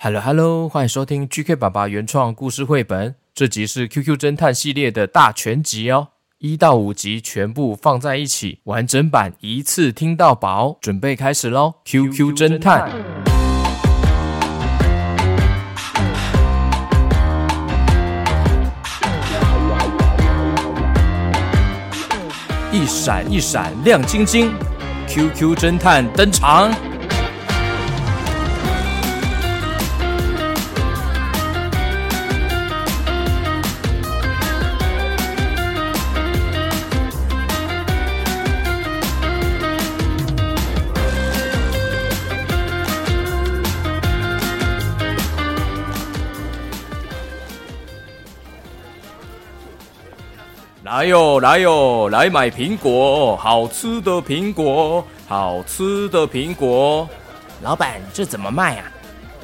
[0.00, 3.16] Hello Hello，欢迎收听 GK 爸爸原创故事绘本。
[3.34, 10.78] 这集是 QQ 侦探系列的大全集哦，一到五集全部放在一起，完整版一次听到饱。
[10.80, 12.88] 准备开始喽！QQ 侦探，
[22.70, 24.54] 一闪一闪亮晶晶
[25.08, 26.72] ，QQ 侦探登场。
[50.98, 57.08] 来哟，来哟，来买苹果，好吃的苹果，好吃的苹果。
[57.62, 58.84] 老板，这怎么卖啊？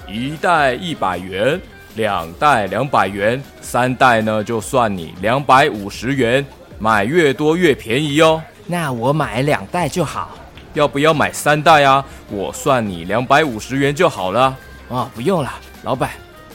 [0.09, 1.61] 一袋一百元，
[1.95, 6.45] 两袋两百元，三袋呢就算你两百五十元。
[6.81, 8.43] 买越多越便宜哦。
[8.67, 10.31] 那我买两袋就好。
[10.73, 12.05] 要不要买三袋啊？
[12.31, 14.56] 我算你两百五十元就好了。
[14.89, 15.53] 哦，不用了，
[15.84, 16.11] 老板，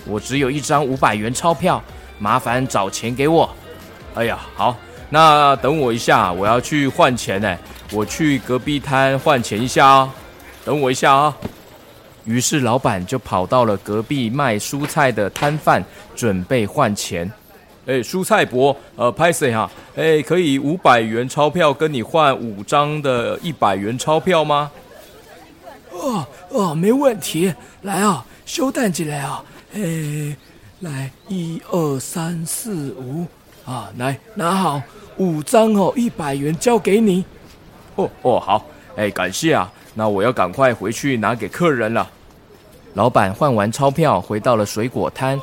[0.06, 1.82] 我只有一张五百元钞票，
[2.18, 3.50] 麻烦找钱给我。
[4.16, 4.76] 哎呀，好，
[5.12, 7.58] 那等我一下，我要去换钱呢。
[7.92, 10.12] 我去隔壁摊换钱一下哦，
[10.64, 11.36] 等我一下啊。
[12.26, 15.84] 于是老板就跑到了隔壁卖蔬菜的摊贩，
[16.16, 17.32] 准备换钱。
[17.88, 24.70] 哎，蔬菜伯，呃，拍谢哈，哎，可以五百元钞票跟你换五张的一百元钞票吗？
[25.92, 27.52] 哦哦，没问题。
[27.82, 29.44] 来啊，收单起来啊。
[29.74, 30.38] 哎，
[30.82, 33.26] 来，一二三四五。
[33.66, 34.82] 啊，来拿好
[35.20, 37.24] 五张哦，一百元交给你。
[37.96, 39.72] 哦哦，好，哎，感谢啊。
[39.94, 42.10] 那我要赶快回去拿给客人了。
[42.94, 45.40] 老板换完钞票，回到了水果摊。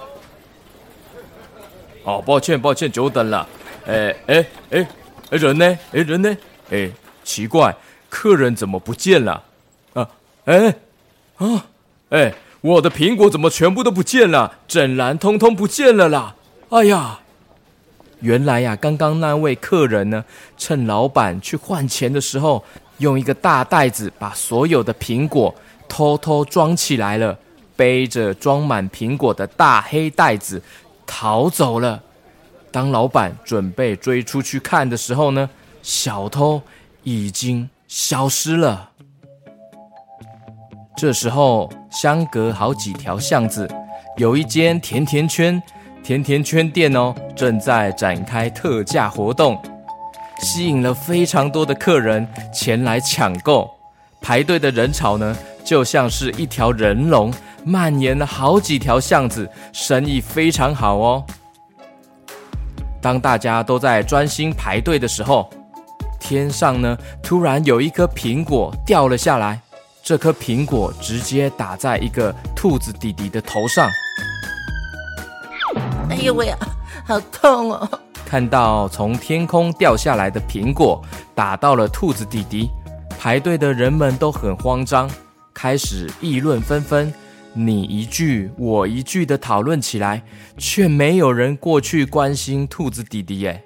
[2.05, 3.47] 哦，抱歉抱歉，久等了。
[3.87, 4.89] 哎哎哎，
[5.31, 5.79] 哎人呢？
[5.93, 6.37] 哎人呢？
[6.71, 6.91] 哎，
[7.23, 7.75] 奇怪，
[8.09, 9.43] 客人怎么不见了？
[9.93, 10.09] 啊
[10.47, 10.75] 哎
[11.37, 11.67] 啊
[12.09, 14.59] 哎，我的苹果怎么全部都不见了？
[14.67, 16.35] 整篮通通不见了啦！
[16.71, 17.21] 哎呀！
[18.21, 20.25] 原来呀、刚刚那位客人呢，
[20.57, 22.65] 趁老板去换钱的时候，
[22.99, 25.55] 用一个大袋子把所有的苹果
[25.89, 27.39] 偷偷装起来了，
[27.77, 30.63] 背着装满苹果的大黑袋子
[31.07, 32.03] 逃走了。
[32.73, 35.49] 当老板准备追出去看的时候呢，
[35.83, 36.61] 小偷
[37.03, 38.91] 已经消失了。
[40.97, 43.71] 这时候，相隔好几条巷子，
[44.17, 45.63] 有一间甜甜圈。
[46.07, 49.61] 甜甜圈店哦，正在展开特价活动，
[50.39, 52.25] 吸引了非常多的客人
[52.55, 53.69] 前来抢购。
[54.21, 57.35] 排队的人潮呢，就像是一条人龙，
[57.65, 61.25] 蔓延了好几条巷子，生意非常好哦。
[63.03, 65.51] 当大家都在专心排队的时候，
[66.21, 69.61] 天上呢，突然有一颗苹果掉了下来，
[70.05, 73.91] 这颗苹果直接打在一个兔子弟弟的头上。
[76.17, 76.59] 哎呦喂啊，
[77.07, 77.89] 好痛哦！
[78.25, 81.05] 看到从天空掉下来的苹果
[81.35, 82.71] 打到了兔子弟弟，
[83.19, 85.11] 排队的人们都很慌张，
[85.53, 87.13] 开始议论纷纷，
[87.53, 90.23] 你一句我一句的讨论起来，
[90.57, 93.41] 却没有人过去关心兔子弟弟。
[93.41, 93.63] 耶。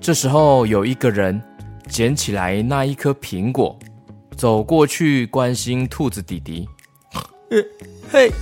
[0.00, 1.40] 这时候有一个人
[1.86, 3.78] 捡起来那一颗苹果，
[4.34, 6.66] 走过去关心兔子弟弟。
[7.50, 7.62] 呃，
[8.10, 8.32] 嘿，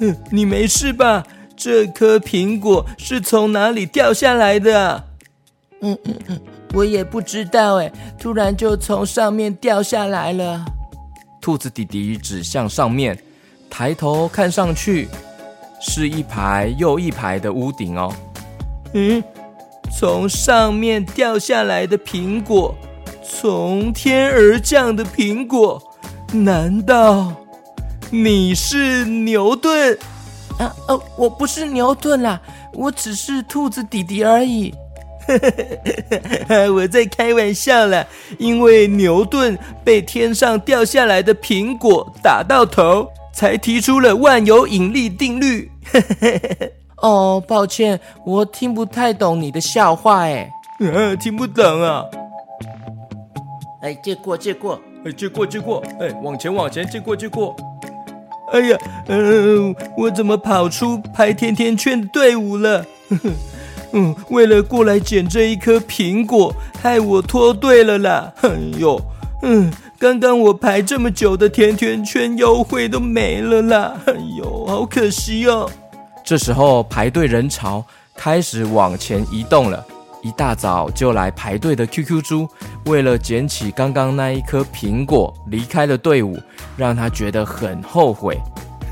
[0.00, 1.22] 嗯，你没事吧？
[1.58, 5.04] 这颗苹果是从哪里掉下来的？
[5.80, 6.40] 嗯嗯嗯，
[6.72, 10.64] 我也不知道哎，突然就从上面掉下来了。
[11.40, 13.18] 兔子弟弟指向上面，
[13.68, 15.08] 抬头看上去，
[15.80, 18.14] 是一排又一排的屋顶哦。
[18.94, 19.20] 嗯，
[19.98, 22.72] 从上面掉下来的苹果，
[23.28, 25.82] 从天而降的苹果，
[26.32, 27.32] 难道
[28.10, 29.98] 你是牛顿？
[30.58, 32.40] 啊哦，我不是牛顿啦，
[32.74, 34.74] 我只是兔子弟弟而已。
[36.74, 38.04] 我在开玩笑啦，
[38.38, 45.70] 因为牛顿被天上掉下来的苹果打到头，才提出了万有引力定律。
[46.96, 50.50] 哦，抱歉，我听不太懂你的笑话，哎，
[50.80, 52.04] 啊，听不懂啊。
[53.82, 57.54] 哎，借过，借过，哎，借过，借过，哎，往前，往前，借过，借过。
[58.52, 58.78] 哎呀，
[59.08, 62.84] 嗯、我怎么跑出排甜甜圈队伍了？
[63.92, 68.32] 嗯，为了过来捡这一颗苹果，害我脱队了啦！
[68.42, 69.00] 哎呦，
[69.42, 73.94] 嗯，刚刚我排这么久的甜甜圈优惠都没了啦！
[74.06, 75.70] 哎呦，好可惜哦。
[76.22, 77.82] 这时候排队人潮
[78.14, 79.82] 开始往前移动了。
[80.22, 82.48] 一大早就来排队的 QQ 猪，
[82.86, 86.36] 为了捡起刚刚那一颗苹果，离开了队伍，
[86.76, 88.38] 让他觉得很后悔。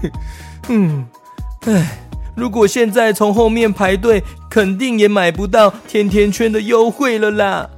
[0.69, 1.07] 嗯，
[1.67, 1.99] 唉，
[2.35, 7.71] 如果现在从后面排队，肯定也买不到甜甜圈的优惠了啦。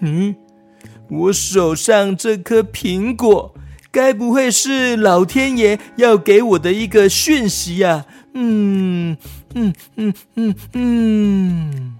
[0.00, 0.34] 嗯，
[1.08, 3.54] 我手上这颗苹果，
[3.90, 8.04] 该不会是老天爷要给我的一个讯息呀？
[8.34, 9.16] 嗯
[9.54, 11.91] 嗯嗯嗯嗯。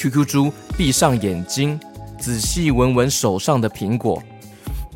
[0.00, 1.78] QQ 猪闭上眼睛，
[2.18, 4.22] 仔细闻闻手上的苹果。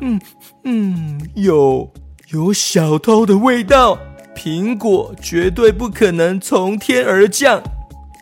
[0.01, 0.19] 嗯
[0.63, 1.87] 嗯，有
[2.31, 3.99] 有小偷的味道。
[4.35, 7.61] 苹果绝对不可能从天而降。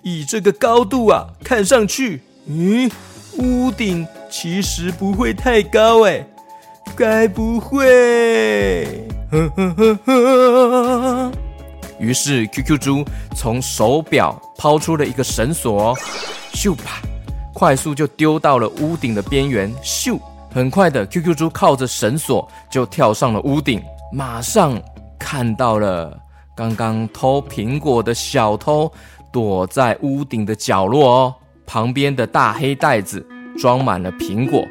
[0.03, 2.91] 以这个高度啊，看上去，嗯，
[3.37, 6.27] 屋顶其实不会太高哎。
[6.97, 9.07] 该不会？
[9.31, 11.31] 呵呵呵呵。
[11.99, 13.05] 于是 QQ 猪
[13.35, 15.95] 从手表抛出了一个绳索。
[16.53, 17.01] 咻吧，
[17.53, 19.73] 快速就丢到了屋顶的边缘。
[19.83, 20.19] 咻，
[20.51, 23.81] 很快的，QQ 猪靠着绳索就跳上了屋顶，
[24.11, 24.79] 马上
[25.17, 26.17] 看到了
[26.55, 28.91] 刚刚偷苹果的小偷
[29.31, 31.35] 躲在屋顶的角落哦。
[31.65, 33.25] 旁边的大黑袋子
[33.57, 34.63] 装满了苹果，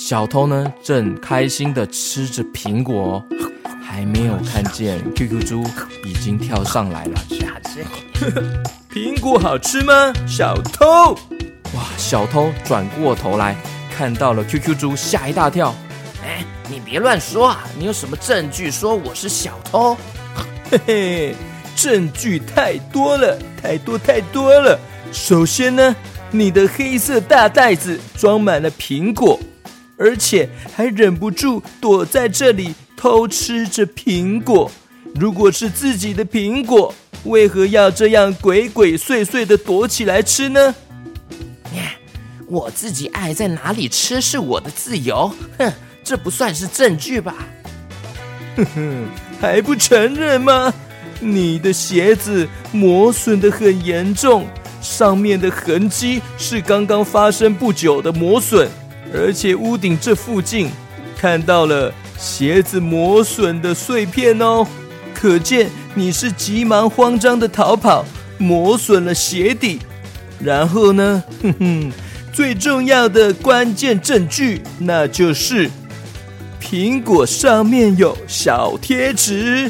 [0.00, 3.20] 小偷呢正开心的吃着苹果，
[3.84, 5.64] 还没有看见 QQ 猪
[6.04, 7.20] 已经跳上来了。
[8.88, 11.14] 苹果好吃吗，小偷？
[11.74, 11.82] 哇！
[11.96, 13.56] 小偷转过头来
[13.90, 15.74] 看到了 QQ 猪，吓一大跳。
[16.24, 17.64] 哎，你别乱说啊！
[17.76, 19.96] 你有什么证据说我是小偷？
[20.70, 21.34] 嘿嘿，
[21.74, 24.78] 证据太多了，太多太多了。
[25.10, 25.96] 首先呢，
[26.30, 29.40] 你的黑色大袋子装满了苹果，
[29.98, 34.70] 而且还忍不住躲在这里偷吃着苹果。
[35.14, 40.74] 如果是自己的苹果，为何要这样鬼鬼祟祟的躲起来吃呢？
[42.50, 45.70] 我自己爱在哪里吃是我的自由，哼，
[46.02, 47.46] 这不算是证据吧？
[48.56, 49.06] 哼哼，
[49.38, 50.72] 还不承认吗？
[51.20, 54.46] 你的鞋子磨损的很严重，
[54.80, 58.66] 上面的痕迹是刚刚发生不久的磨损，
[59.14, 60.68] 而且屋顶这附近
[61.16, 64.66] 看到了鞋子磨损的碎片哦。
[65.14, 68.04] 可见你是急忙慌张的逃跑，
[68.38, 69.80] 磨损了鞋底，
[70.38, 71.22] 然后呢？
[71.42, 71.92] 哼哼，
[72.32, 75.68] 最重要的关键证据，那就是
[76.62, 79.68] 苹果上面有小贴纸。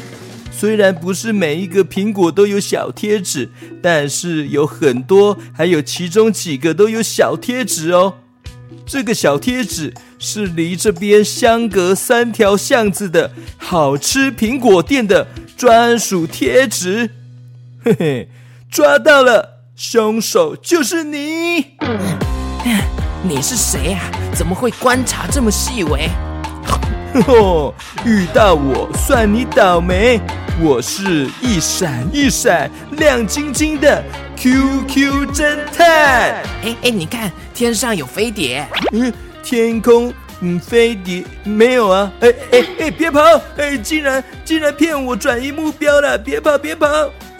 [0.51, 3.49] 虽然不是每一个苹果都有小贴纸，
[3.81, 8.13] 但是有很多，还有其中几个都有小贴纸哦。
[8.85, 17.11] 这个小贴纸是离这边相隔三条巷子的好吃苹果店的专属贴纸。
[17.83, 18.29] 嘿嘿，
[18.69, 21.77] 抓到了，凶手就是你。
[23.21, 24.01] 你是谁啊？
[24.33, 26.09] 怎么会观察这么细微？
[27.27, 27.73] 哦，
[28.05, 30.19] 遇到我算你倒霉。
[30.61, 34.03] 我是一闪一闪亮晶晶的
[34.39, 35.85] QQ 侦探。
[36.63, 38.65] 哎哎，你看天上有飞碟。
[38.93, 39.11] 嗯，
[39.43, 42.09] 天空嗯飞碟没有啊？
[42.21, 43.19] 哎哎哎，别跑！
[43.57, 46.17] 哎，竟然竟然骗我转移目标了！
[46.17, 46.87] 别跑别跑！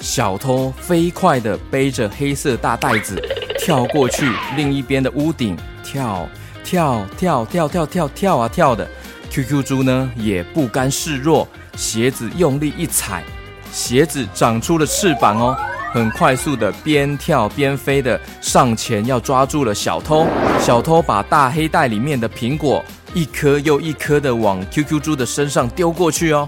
[0.02, 3.18] 小偷飞快的背着黑色大袋子
[3.58, 6.28] 跳过去另一边的屋顶，跳
[6.66, 8.86] 跳跳跳跳跳跳啊跳的。
[9.30, 11.48] QQ 猪呢也不甘示弱。
[11.78, 13.24] 鞋子用力一踩，
[13.72, 15.58] 鞋子长出了翅膀哦，
[15.94, 20.28] 很快速的边跳边飞的上前要抓住了小偷。
[20.60, 26.48] 小偷把大黑袋里面的苹果一颗又一颗的往 QQ 猪的身上丢过去哦。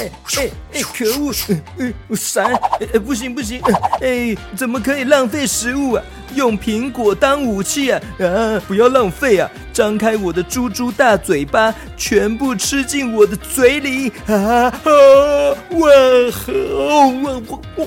[0.00, 0.82] 哎哎哎！
[0.82, 1.32] 可恶！
[1.48, 2.46] 嗯嗯，闪！
[2.80, 3.60] 哎，不行不行！
[4.00, 6.02] 哎，怎么可以浪费食物啊？
[6.34, 8.00] 用苹果当武器啊！
[8.18, 9.50] 啊，不要浪费啊！
[9.70, 14.10] 张开我的猪猪大嘴巴，全部吃进我的嘴里！
[14.26, 14.72] 啊啊！
[15.72, 15.90] 哇！
[16.32, 17.86] 吼哇哇哇！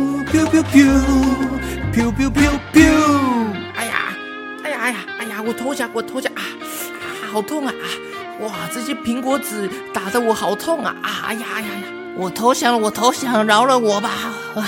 [0.31, 0.73] 咻咻咻
[1.93, 2.79] 咻咻咻咻！
[3.75, 4.15] 哎呀，
[4.63, 5.41] 哎呀，哎呀，哎呀！
[5.45, 6.39] 我投降，我投降啊！
[6.39, 7.73] 啊，好痛啊！
[7.73, 7.85] 啊，
[8.45, 10.95] 哇，这些苹果籽打得我好痛啊！
[11.01, 11.83] 啊哎呀呀呀！
[12.15, 14.09] 我投降了，我投降，饶了我吧！
[14.55, 14.63] 唉。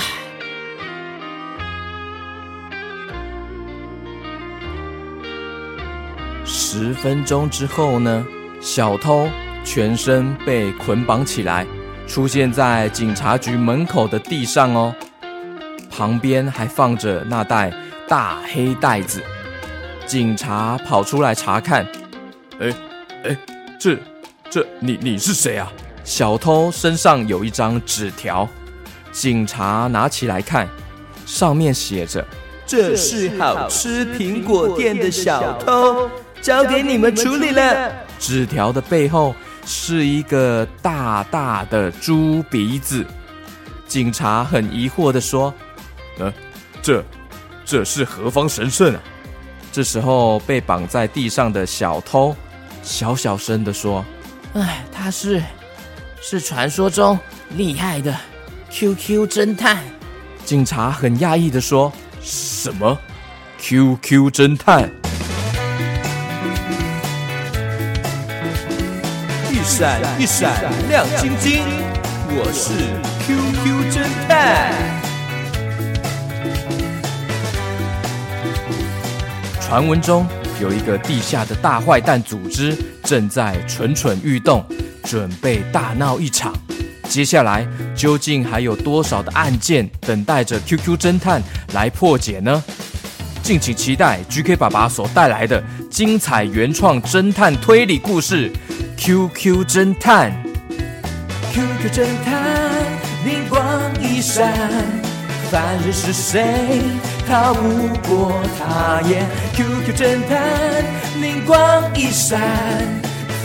[6.43, 8.25] 十分钟之后呢，
[8.60, 9.29] 小偷
[9.63, 11.65] 全身被捆绑起来，
[12.05, 14.93] 出现在警察局门口的地上哦。
[15.95, 17.71] 旁边还放着那袋
[18.07, 19.21] 大黑袋子。
[20.07, 21.85] 警察跑出来查看，
[22.59, 22.73] 哎
[23.25, 23.38] 哎，
[23.79, 23.95] 这
[24.50, 25.71] 这你你是谁啊？
[26.03, 28.50] 小偷身上有一张纸条，
[29.12, 30.67] 警察拿起来看，
[31.27, 32.25] 上面写着
[32.65, 36.09] ：“这是好吃苹果店的小偷，
[36.41, 39.33] 交给你们处理了。”纸条的背后
[39.65, 43.05] 是一个大大的猪鼻子。
[43.88, 45.53] 警察很疑惑的说
[46.20, 46.34] ：“呃，
[46.82, 47.03] 这
[47.65, 49.01] 这是何方神圣啊？”
[49.72, 52.36] 这时候被绑在地上的小偷
[52.84, 54.05] 小小声的说
[54.53, 55.41] ：“哎，他是。”
[56.25, 58.15] 是传说中厉害的
[58.72, 59.84] QQ 侦探。
[60.46, 61.91] 警察很讶异的说
[62.24, 62.98] ：“什么
[63.60, 64.89] QQ 侦探？
[69.51, 71.63] 一闪一闪亮晶晶，
[72.29, 72.72] 我是
[73.25, 75.02] QQ 侦探。”
[79.65, 80.27] 传闻中
[80.62, 84.63] 有一个地下的大坏蛋组织正在蠢蠢欲动。
[85.05, 86.53] 准备大闹一场，
[87.10, 91.41] 接下来究竟还有多少的案件等待着 QQ 侦探
[91.74, 92.63] 来破解呢？
[93.41, 98.50] 敬请期待 GK 爸爸所带来的精彩原创侦探推理故事
[98.98, 100.32] 《QQ 侦探》。
[101.53, 102.82] QQ 侦探，
[103.25, 103.62] 灵光
[104.01, 104.53] 一闪，
[105.51, 106.82] 犯人是谁？
[107.33, 107.59] 逃不
[108.07, 109.25] 过他眼。
[109.55, 110.85] QQ 侦探，
[111.19, 111.57] 灵光
[111.95, 112.39] 一闪。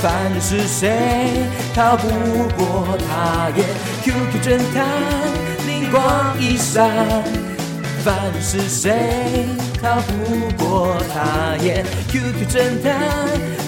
[0.02, 1.46] 犯人是谁？
[1.74, 2.06] 逃不
[2.54, 3.64] 过他眼。
[4.02, 4.84] QQ 侦探，
[5.66, 6.86] 灵光一闪。
[8.04, 9.46] 犯人是谁？
[9.82, 11.82] 逃不过他眼。
[12.10, 12.92] QQ 侦探，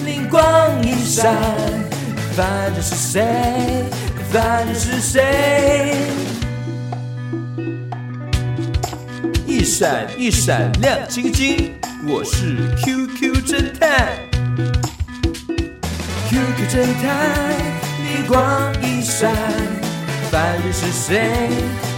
[0.05, 0.39] 灵光
[0.83, 1.35] 一闪。
[2.37, 3.25] 犯人是谁？
[4.31, 6.11] 犯人是谁？
[9.61, 11.71] 一闪一闪亮晶晶，
[12.07, 14.07] 我是 QQ 侦探。
[16.27, 17.47] QQ 侦探，
[18.01, 19.31] 灵光一闪，
[20.31, 21.47] 犯人是谁？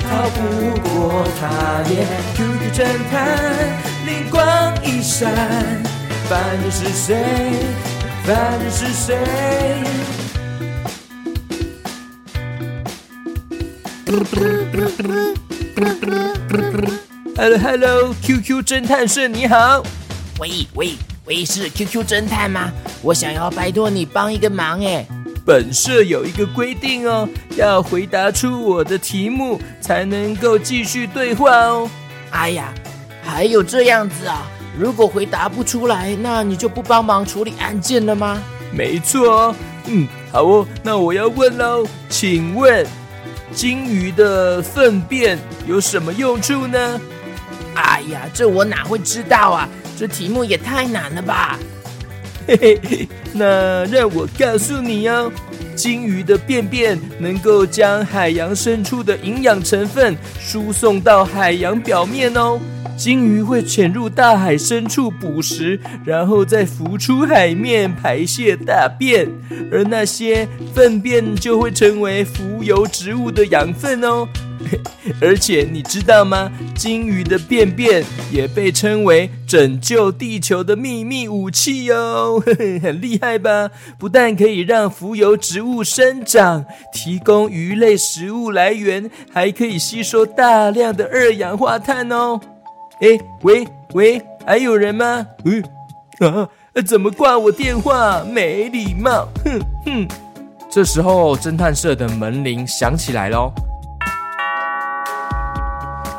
[0.03, 2.05] 逃不过他眼。
[2.35, 3.17] QQ 侦探，
[4.05, 5.33] 灵光一闪，
[6.27, 7.15] 犯人是谁？
[8.25, 9.17] 犯人是谁
[17.35, 19.83] ？Hello Hello，QQ 侦探社你好。
[20.39, 20.93] 喂喂。
[21.25, 22.69] 喂，是 QQ 侦探吗？
[23.01, 25.05] 我想要拜托你帮一个忙哎。
[25.45, 31.89] 本社有一个规定哦，要回答出我的题目才能够继续对话哦。
[32.31, 32.73] 哎呀，
[33.23, 34.45] 还有这样子啊？
[34.77, 38.41] 如果回答不出来，那你就不帮忙处理案件了吗？
[38.71, 39.55] 没错哦。
[39.87, 40.67] 嗯，好哦。
[40.83, 42.85] 那我要问喽，请问
[43.53, 46.99] 鲸鱼的粪便有什么用处呢？
[47.75, 49.69] 哎呀，这我哪会知道啊？
[49.97, 51.59] 这题目也太难了吧！
[52.47, 55.31] 嘿嘿嘿，那让我告诉你哦，
[55.75, 62.59] 鲸鱼的便便能够将海洋深处的营养成分输送到海洋表面哦。
[62.97, 69.27] 鲸鱼会潜入大海深处捕食，然后再浮出海面排泄大便，
[69.71, 74.27] 而那些粪便就会成为浮游植物的养分哦。
[75.19, 76.49] 而且你知道吗？
[76.73, 82.41] 鲸鱼的便便也被称为拯救地球的秘密武器哟，
[82.81, 83.69] 很厉害吧？
[83.99, 92.39] 不但可以让浮游植物生长，提供鱼类食物来源，还可以吸收大量的二氧化碳哦。
[92.99, 95.25] 哎，喂喂，还有人吗？
[95.45, 95.63] 嗯
[96.19, 96.47] 啊，
[96.85, 98.23] 怎么挂我电话？
[98.23, 99.27] 没礼貌！
[99.43, 100.07] 哼哼。
[100.69, 103.51] 这时候，侦探社的门铃响起来喽。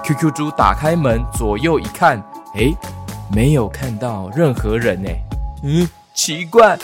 [0.05, 2.23] QQ 猪打开门，左右一看，
[2.55, 2.73] 哎，
[3.35, 5.09] 没有看到任何人呢。
[5.63, 6.79] 嗯，奇怪，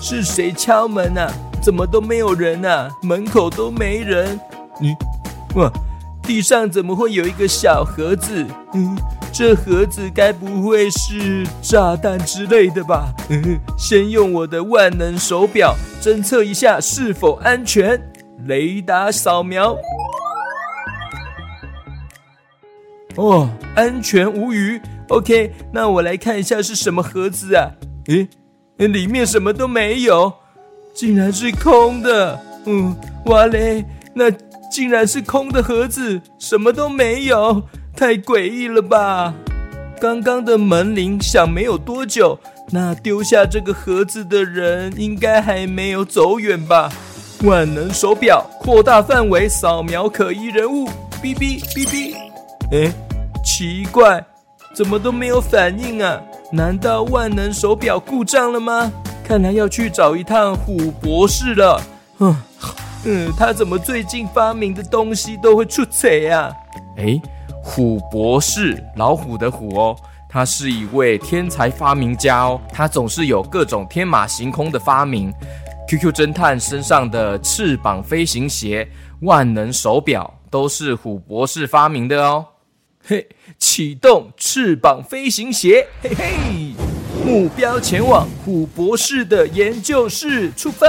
[0.00, 1.30] 是谁敲门啊？
[1.60, 2.88] 怎么都没有人啊？
[3.02, 4.38] 门口都没人。
[4.80, 4.96] 嗯，
[5.56, 5.70] 哇，
[6.26, 8.44] 地上怎么会有一个小盒子？
[8.72, 8.96] 嗯，
[9.32, 13.12] 这盒子该不会是炸弹之类的吧？
[13.28, 18.00] 嗯，先用我的万能手表侦测一下是否安全。
[18.46, 19.76] 雷达扫描。
[23.16, 24.80] 哦，安全无虞。
[25.08, 27.70] OK，那我来看一下是什么盒子啊？
[28.08, 28.28] 诶，
[28.86, 30.32] 里面什么都没有，
[30.92, 32.38] 竟然是空的。
[32.66, 32.94] 嗯，
[33.26, 34.30] 哇嘞，那
[34.74, 37.62] 竟然是空的盒子，什么都没有，
[37.96, 39.32] 太诡异了吧？
[40.00, 42.40] 刚刚的门铃响没有多久，
[42.72, 46.90] 那丢下这个盒子的人应该还没有走远吧？
[47.44, 50.88] 万能手表扩大范围扫描可疑人物，
[51.22, 52.16] 哔哔哔哔。
[52.72, 52.92] 诶，
[53.44, 54.26] 奇怪，
[54.74, 56.20] 怎么都没有反应啊？
[56.50, 58.92] 难道万能手表故障了吗？
[59.22, 61.80] 看来要去找一趟虎博士了。
[62.18, 62.36] 嗯
[63.06, 66.50] 嗯，他怎么最近发明的东西都会出贼呀？
[66.96, 67.20] 诶，
[67.62, 69.96] 虎博士，老虎的虎哦，
[70.28, 75.32] 他是一位天才发明家哦，他总是有各种天马行空的发明。
[75.86, 78.88] QQ 侦探身上的翅膀飞行鞋、
[79.20, 82.46] 万能手表都是虎博士发明的哦。
[83.06, 86.72] 嘿，启动翅膀飞行鞋，嘿嘿，
[87.22, 90.86] 目标前往虎博士的研究室，出发。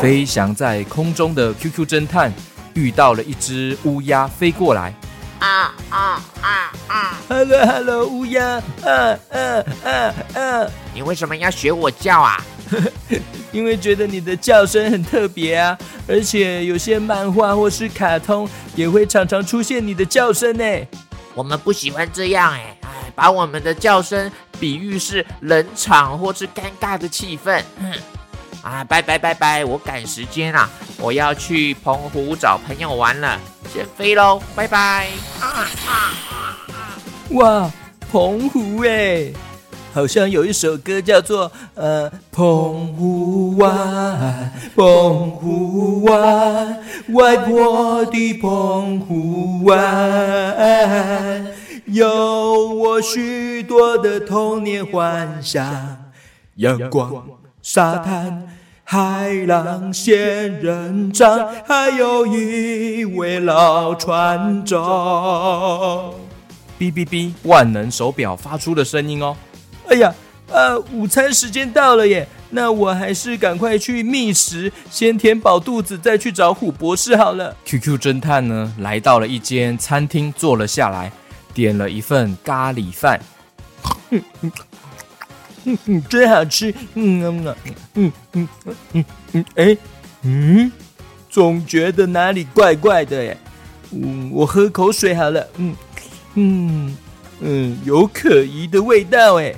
[0.00, 2.32] 飞翔在空中的 QQ 侦探
[2.74, 4.94] 遇到了一只乌鸦飞过来。
[5.40, 10.66] 啊啊啊啊！Hello Hello，乌鸦，啊啊啊啊！
[10.92, 12.42] 你为什么要学我叫啊？
[13.52, 15.78] 因为觉得你的叫声很特别啊，
[16.08, 20.64] 而且有些漫画或是卡通也会常常出现你的叫声呢。
[21.34, 27.62] 我们不喜欢这样哎，哎，把我们的叫声比喻是冷场或是尴尬的气氛。
[27.80, 27.92] 哼，
[28.62, 33.38] 啊，拜拜拜拜，我赶时间啊，我要去澎湖找朋友玩了，
[33.72, 35.08] 先飞喽，拜拜。
[35.40, 36.98] 啊啊啊！
[37.30, 37.70] 哇，
[38.10, 39.32] 澎湖哎。
[39.90, 51.46] 好像有一首歌叫做呃，澎湖湾，澎湖湾，外婆的澎湖湾，
[51.86, 55.64] 有我许多的童年幻想，
[56.56, 57.26] 阳光、
[57.70, 58.48] 沙滩、
[58.82, 64.78] 海浪、仙人掌，还有一位老船长。
[66.78, 69.36] 哔哔哔，万能手表发出的声音哦。
[69.90, 70.10] 哎呀，
[70.50, 77.54] 呃，午餐时间到了耶，那我还是赶快去觅食，先填饱肚子，再去找虎博士好了。
[77.66, 81.12] QQ 侦探呢，来到了一间餐厅，坐了下来，
[81.52, 83.20] 点了一份咖喱饭。
[85.68, 86.74] 嗯嗯，真好吃。
[86.94, 87.54] 嗯嗯
[87.94, 89.76] 嗯嗯嗯嗯嗯，哎，
[90.22, 90.72] 嗯，
[91.28, 93.36] 总觉得哪里怪怪的耶。
[93.92, 95.46] 嗯，我喝口水好了。
[95.56, 95.76] 嗯
[96.34, 96.96] 嗯
[97.40, 99.54] 嗯，有可疑的味道哎。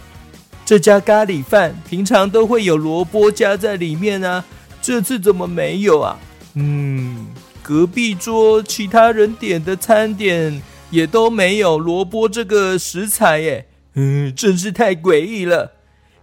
[0.64, 4.44] 这家咖喱饭平常都会有萝卜加在里面啊，
[4.80, 6.18] 这次怎么没有啊？
[6.54, 7.26] 嗯，
[7.62, 13.66] 隔壁桌其他人点的餐点也都没有萝卜这个食材耶。
[13.94, 15.72] 嗯，真是太诡异了。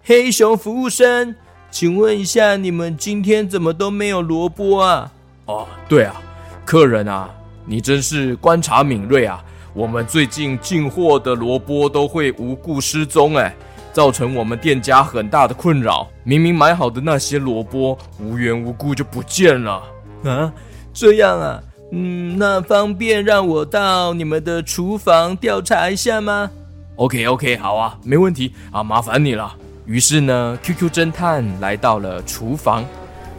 [0.08, 1.36] 黑熊服务生，
[1.70, 5.12] 请问一下，你们今天怎么都没有萝卜啊？
[5.48, 6.15] 哦，对啊，
[6.63, 7.30] 客人啊，
[7.65, 9.43] 你真是观察敏锐啊。
[9.74, 13.54] 我们最近进货的萝卜都会无故失踪哎。
[13.91, 16.08] 造成我们店家很大的困扰。
[16.24, 19.84] 明明买好的那些萝卜，无缘无故就不见了。
[20.24, 20.54] 啊，
[20.93, 26.50] 这样啊，嗯，那方便让我到你们的厨房调查一下吗
[26.96, 29.54] ？OK OK，好啊，没问题啊，麻烦你了。
[29.88, 32.84] 于是呢，QQ 侦探来到了厨房，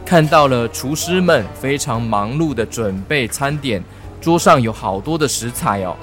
[0.05, 3.85] 看到了厨师们非常忙碌的准备餐点，
[4.19, 5.95] 桌上有好多的食材哦。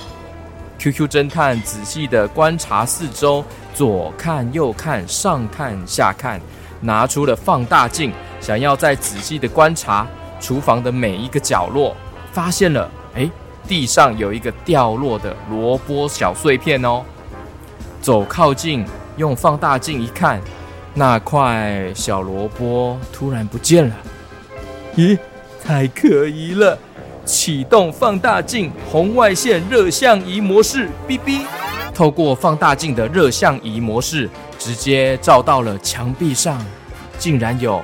[0.78, 3.44] QQ 侦探仔细的观察四周。
[3.74, 6.40] 左看右看，上看下看，
[6.80, 10.08] 拿出了放大镜，想要再仔细的观察
[10.40, 11.94] 厨房的每一个角落。
[12.32, 13.30] 发现了，哎，
[13.68, 17.04] 地上有一个掉落的萝卜小碎片哦。
[18.00, 18.86] 走靠近，
[19.18, 20.42] 用放大镜一看，
[20.94, 23.96] 那块小萝卜突然不见了。
[24.96, 25.18] 咦，
[25.64, 26.78] 太可疑了！
[27.26, 31.42] 启动放大镜红外线热像仪模式，哔哔。
[31.94, 36.64] 透过放大镜的热像仪模式，直接照到了墙壁上，
[37.18, 37.82] 竟然有，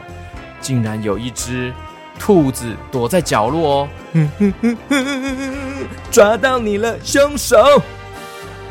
[0.60, 1.74] 竟然有一只
[2.20, 3.90] 兔子躲在角落哦！
[6.12, 7.58] 抓到你了，凶手！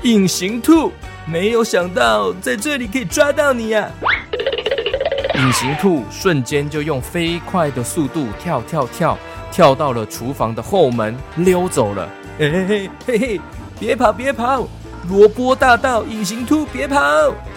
[0.02, 0.92] 隐形兔，
[1.30, 5.38] 没有想到在这里可以抓到你呀、啊！
[5.38, 9.16] 隐形兔瞬间就用飞快的速度跳跳跳，
[9.52, 12.08] 跳到了厨房的后门，溜走了。
[12.36, 12.66] 嘿嘿
[13.06, 13.40] 嘿嘿，
[13.78, 14.66] 别跑别跑！
[15.08, 16.98] 萝卜大盗，隐形兔，别跑！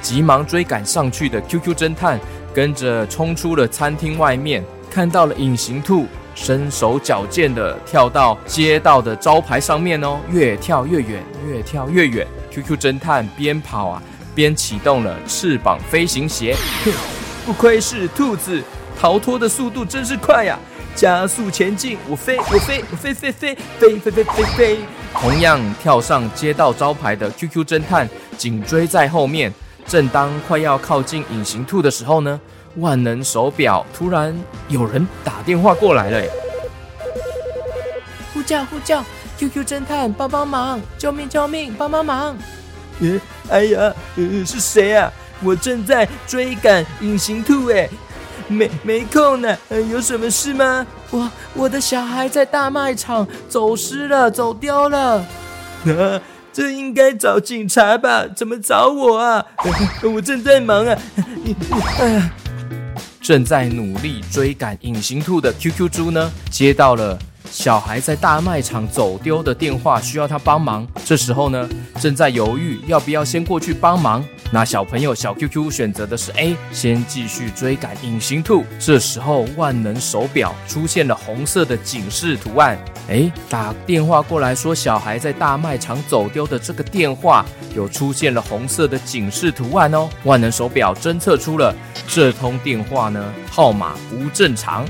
[0.03, 2.19] 急忙追赶上去的 QQ 侦探，
[2.53, 6.05] 跟着冲出了餐厅外面，看到了隐形兔，
[6.35, 12.27] 身手矫健的跳到街道的招牌上面哦，越跳越远，越跳越远。
[12.53, 14.03] QQ 侦探边跑啊，
[14.35, 16.55] 边启动了翅膀飞行鞋。
[16.85, 16.91] 哼
[17.45, 18.61] 不愧是兔子，
[18.99, 20.57] 逃脱的速度真是快呀！
[20.95, 24.77] 加速前进，我飞，我飞，我飞飞飞飞飞飞飞飞。
[25.13, 29.51] 同样跳上街道招牌的 QQ 侦探紧追在后面。
[29.85, 32.39] 正当快要靠近隐形兔的时候呢，
[32.77, 34.33] 万能手表突然
[34.69, 36.23] 有人打电话过来了。
[38.33, 39.03] 呼叫呼叫
[39.37, 42.35] ，QQ 侦探帮帮忙，救命救命，帮帮忙！
[43.01, 43.19] 呃，
[43.49, 45.11] 哎呀，呃，是谁啊？
[45.41, 47.89] 我正在追赶隐形兔，哎，
[48.47, 49.57] 没没空呢。
[49.69, 50.85] 呃，有什么事吗？
[51.09, 55.17] 我我的小孩在大卖场走失了，走丢了。
[55.85, 56.21] 啊，
[56.53, 58.25] 这应该找警察吧？
[58.35, 59.45] 怎么找我啊？
[60.01, 60.97] 呃， 我正在忙啊。
[61.99, 62.31] 哎呀，
[63.19, 67.17] 正在努力追赶隐形兔的 QQ 猪呢，接到了。
[67.53, 70.87] 小孩在大卖场走丢的电话，需要他帮忙。
[71.05, 74.25] 这时候呢，正在犹豫要不要先过去帮忙。
[74.51, 78.65] 那小朋友小 QQ 选择的是 A，先继续追赶隐形兔。
[78.79, 82.75] 这时候万能手表出现了红色的警示图案。
[83.09, 90.09] 诶，打电话过来说小孩在大卖场走丢的这个电话，有出现了红色的警示图案哦。
[90.23, 91.73] 万能手表侦测出了
[92.07, 94.83] 这通电话呢，号码不正常。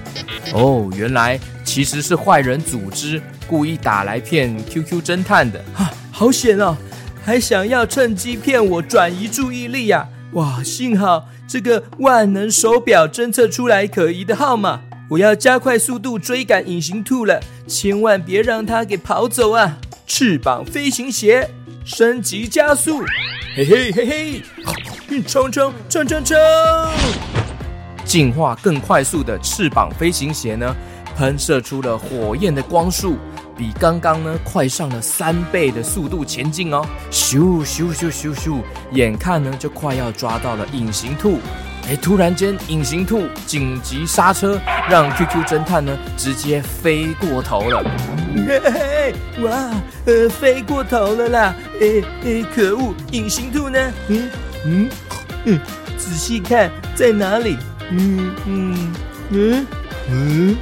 [0.54, 1.38] 哦，原来。
[1.64, 6.78] 其实是坏人组织故意打来骗 QQ 侦探的，啊，好险哦！
[7.26, 10.08] 还想要趁机骗我转移注意力呀！
[10.34, 19.78] 哇，幸好这个万能手表侦测出来可疑的号码，我要加快速度追赶隐形兔了，千万别让它给跑走啊！
[20.06, 21.50] 翅膀飞行鞋
[21.86, 23.02] 升级加速，
[23.56, 24.42] 嘿嘿嘿
[25.08, 26.38] 嘿，冲冲冲冲冲！
[28.04, 30.76] 进化更快速的翅膀飞行鞋呢？
[31.16, 33.18] 喷射出了火焰的光束，
[33.56, 36.86] 比刚刚呢快上了三倍的速度前进哦！
[37.12, 41.40] 咻咻咻咻咻，眼看呢就快要抓到了隐形兔，
[41.88, 47.84] 哎，突然间隐形兔紧急刹车，让 QQ 侦探呢直接飞过头了。
[48.36, 49.72] 嘿嘿哇，
[50.06, 51.56] 呃，飞过头了啦！
[51.80, 53.80] 哎哎，可恶，隐形兔呢？
[54.08, 54.30] 嗯
[54.66, 54.90] 嗯
[55.46, 55.60] 嗯，
[55.98, 57.58] 仔细看在哪里？
[57.92, 58.94] 嗯嗯
[59.30, 59.68] 嗯
[60.10, 60.58] 嗯。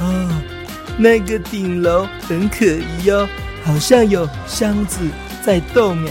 [0.00, 0.42] 啊，
[0.96, 3.28] 那个顶楼很可疑哦，
[3.64, 5.00] 好像有箱子
[5.42, 6.10] 在动哎。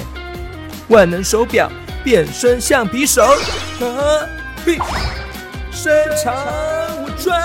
[0.89, 1.69] 万能手表
[2.03, 4.27] 变身橡皮手，啊，
[4.65, 4.77] 嘿，
[5.71, 6.33] 伸长
[7.03, 7.35] 我抓。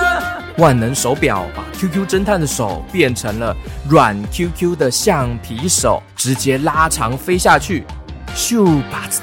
[0.58, 3.56] 万能手表把 QQ 侦探的手变成了
[3.88, 7.84] 软 QQ 的橡皮手，直接拉长飞下去，
[8.36, 9.22] 咻吧子，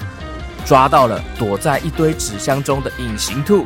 [0.66, 3.64] 抓到了躲在一堆纸箱中的隐形兔。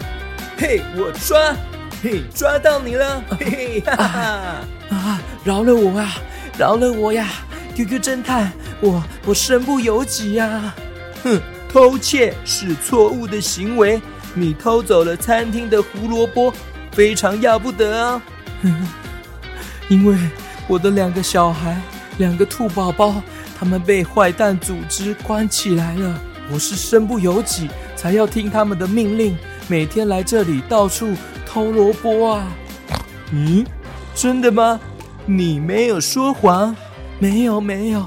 [0.58, 1.56] 嘿，我抓。
[2.04, 3.24] 嘿，抓到你了！
[3.30, 5.22] 嘿嘿哈哈啊，啊！
[5.46, 6.18] 饶了我啊！
[6.58, 7.30] 饶了我呀
[7.78, 10.76] ！QQ 侦探，我我身不由己呀！
[11.24, 14.02] 哼，偷窃是错误的行为，
[14.34, 16.54] 你偷走了餐厅的胡萝卜，
[16.92, 18.22] 非常要不得啊！
[19.88, 20.18] 因为
[20.68, 21.82] 我的两个小孩，
[22.18, 23.24] 两个兔宝宝，
[23.58, 26.20] 他们被坏蛋组织关起来了，
[26.52, 31.14] 我是身不由己，才要听他们的命令，每天来这里到处。
[31.46, 32.48] 偷萝卜啊！
[33.32, 33.64] 嗯，
[34.16, 34.80] 真的吗？
[35.28, 36.76] 你没有说谎？
[37.20, 38.04] 没有，没有，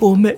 [0.00, 0.34] 我没，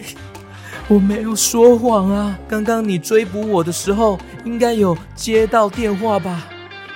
[0.89, 2.37] 我没有说谎啊！
[2.49, 6.49] 刚刚你追捕我的时候，应该有接到电话吧？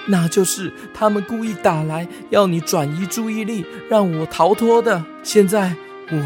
[0.09, 5.05] 那就是他们故意打来，要你转移注意力，让我逃脱的。
[5.23, 5.77] 现在
[6.11, 6.21] 我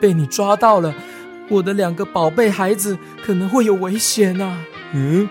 [0.00, 0.94] 被你抓到了，
[1.50, 4.60] 我的两个宝贝孩子可能会有危险啊！
[4.94, 5.28] 嗯，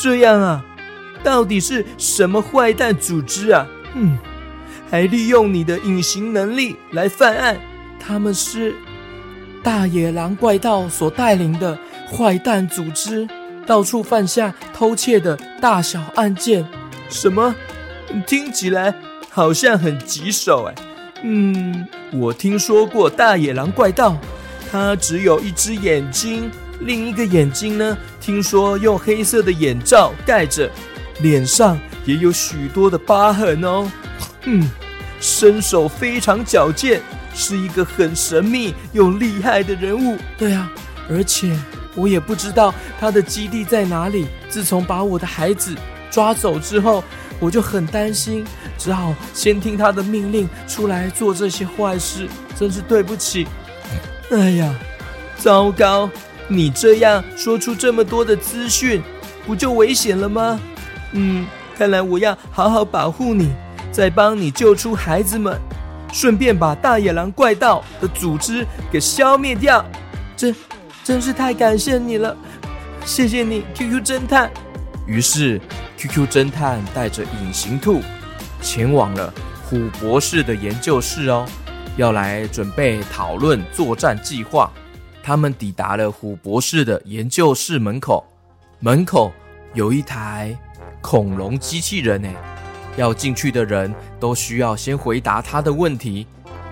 [0.00, 0.64] 这样啊。
[1.24, 3.66] 到底是什么坏蛋组织啊？
[3.94, 4.16] 嗯，
[4.88, 7.58] 还利用你的隐形能力来犯案？
[7.98, 8.74] 他们是
[9.64, 11.76] 大野狼怪盗所带领的
[12.08, 13.28] 坏蛋组织，
[13.66, 16.64] 到处犯下偷窃的大小案件。
[17.10, 17.54] 什么？
[18.26, 18.94] 听起来
[19.28, 20.74] 好像很棘手哎。
[21.24, 24.16] 嗯，我听说过大野狼怪盗，
[24.70, 26.48] 他只有一只眼睛，
[26.80, 27.96] 另一个眼睛呢？
[28.20, 30.70] 听说用黑色的眼罩盖着。
[31.20, 33.90] 脸上也有许多的疤痕哦，
[34.44, 34.70] 嗯，
[35.20, 37.02] 身手非常矫健，
[37.34, 40.16] 是一个很神秘又厉害的人物。
[40.36, 40.70] 对啊，
[41.10, 41.58] 而且
[41.96, 44.28] 我也不知道他的基地在哪里。
[44.48, 45.74] 自从把我的孩子
[46.08, 47.02] 抓走之后，
[47.40, 48.44] 我就很担心，
[48.78, 52.28] 只好先听他的命令出来做这些坏事。
[52.56, 53.44] 真是对不起。
[54.30, 54.72] 哎呀，
[55.36, 56.08] 糟糕！
[56.48, 59.02] 你这样说出这么多的资讯，
[59.46, 60.58] 不就危险了吗？
[61.12, 63.50] 嗯，看来我要好好保护你，
[63.92, 65.60] 再帮你救出孩子们，
[66.12, 69.84] 顺便把大野狼怪盗的组织给消灭掉。
[70.36, 70.54] 真，
[71.04, 72.36] 真是太感谢你了，
[73.04, 74.50] 谢谢你，QQ 侦探。
[75.06, 75.60] 于是
[75.96, 78.00] ，QQ 侦探带着隐形兔
[78.60, 79.32] 前往了
[79.64, 81.46] 虎博士的研究室哦，
[81.96, 84.70] 要来准备讨论作战计划。
[85.28, 88.24] 他们抵达了虎博士的研究室门口，
[88.80, 89.30] 门口
[89.74, 90.56] 有一台
[91.02, 92.34] 恐龙机器人诶，
[92.96, 96.26] 要进去的人都需要先回答他的问题，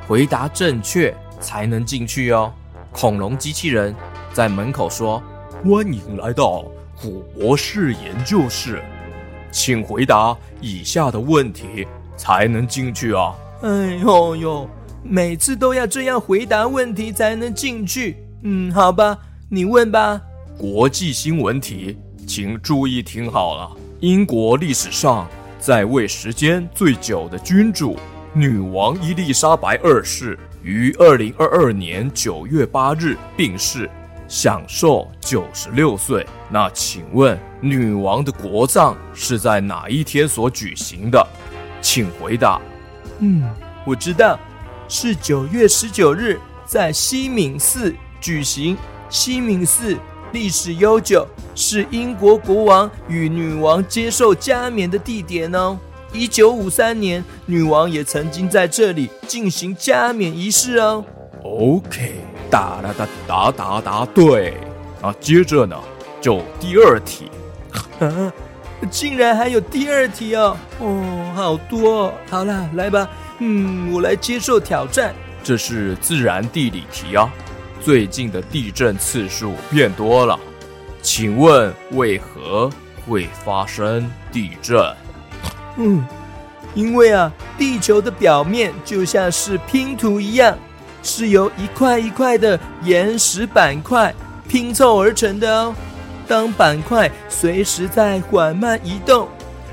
[0.08, 2.50] 回答正确才能进去哦。
[2.92, 3.94] 恐龙机器人
[4.32, 5.22] 在门口说
[5.62, 6.64] ：“欢迎来到
[6.94, 8.82] 虎博士研究室，
[9.50, 14.70] 请回答以下的问题才能进去啊。”哎呦呦，
[15.02, 18.16] 每次都要这样回答问题才能进去。
[18.48, 20.22] 嗯，好吧，你问吧。
[20.56, 23.76] 国际新闻题，请注意听好了。
[23.98, 25.28] 英国历史上
[25.58, 27.98] 在位时间最久的君主
[28.32, 33.90] 女王伊丽莎白二世于二零二二年九月八日病逝，
[34.28, 36.24] 享寿九十六岁。
[36.48, 41.26] 那请问，女王的国葬是在哪一天所举行的？
[41.82, 42.60] 请回答。
[43.18, 43.42] 嗯，
[43.84, 44.38] 我知道，
[44.88, 47.92] 是九月十九日，在西敏寺。
[48.26, 48.76] 举行。
[49.08, 49.96] 西敏寺
[50.32, 55.78] 历史悠久，是英国国王与女王接受加冕的地点哦。
[56.12, 61.04] 一九五三年，女王也曾经在这里进行加冕仪式哦。
[61.44, 62.14] OK，
[62.50, 64.54] 答答答答答答对。
[65.00, 65.76] 啊，接着呢，
[66.20, 67.30] 就第二题。
[68.00, 68.32] 啊，
[68.90, 70.56] 竟然还有第二题哦！
[70.80, 72.12] 哦，好多哦。
[72.28, 73.08] 好啦，来吧。
[73.38, 75.14] 嗯，我来接受挑战。
[75.44, 77.32] 这是自然地理题啊。
[77.86, 80.36] 最近的地震次数变多了，
[81.02, 82.68] 请问为何
[83.06, 84.76] 会发生地震？
[85.76, 86.04] 嗯，
[86.74, 90.58] 因为啊，地球的表面就像是拼图一样，
[91.04, 94.12] 是由一块一块的岩石板块
[94.48, 95.72] 拼凑而成的哦。
[96.26, 99.28] 当板块随时在缓慢移动，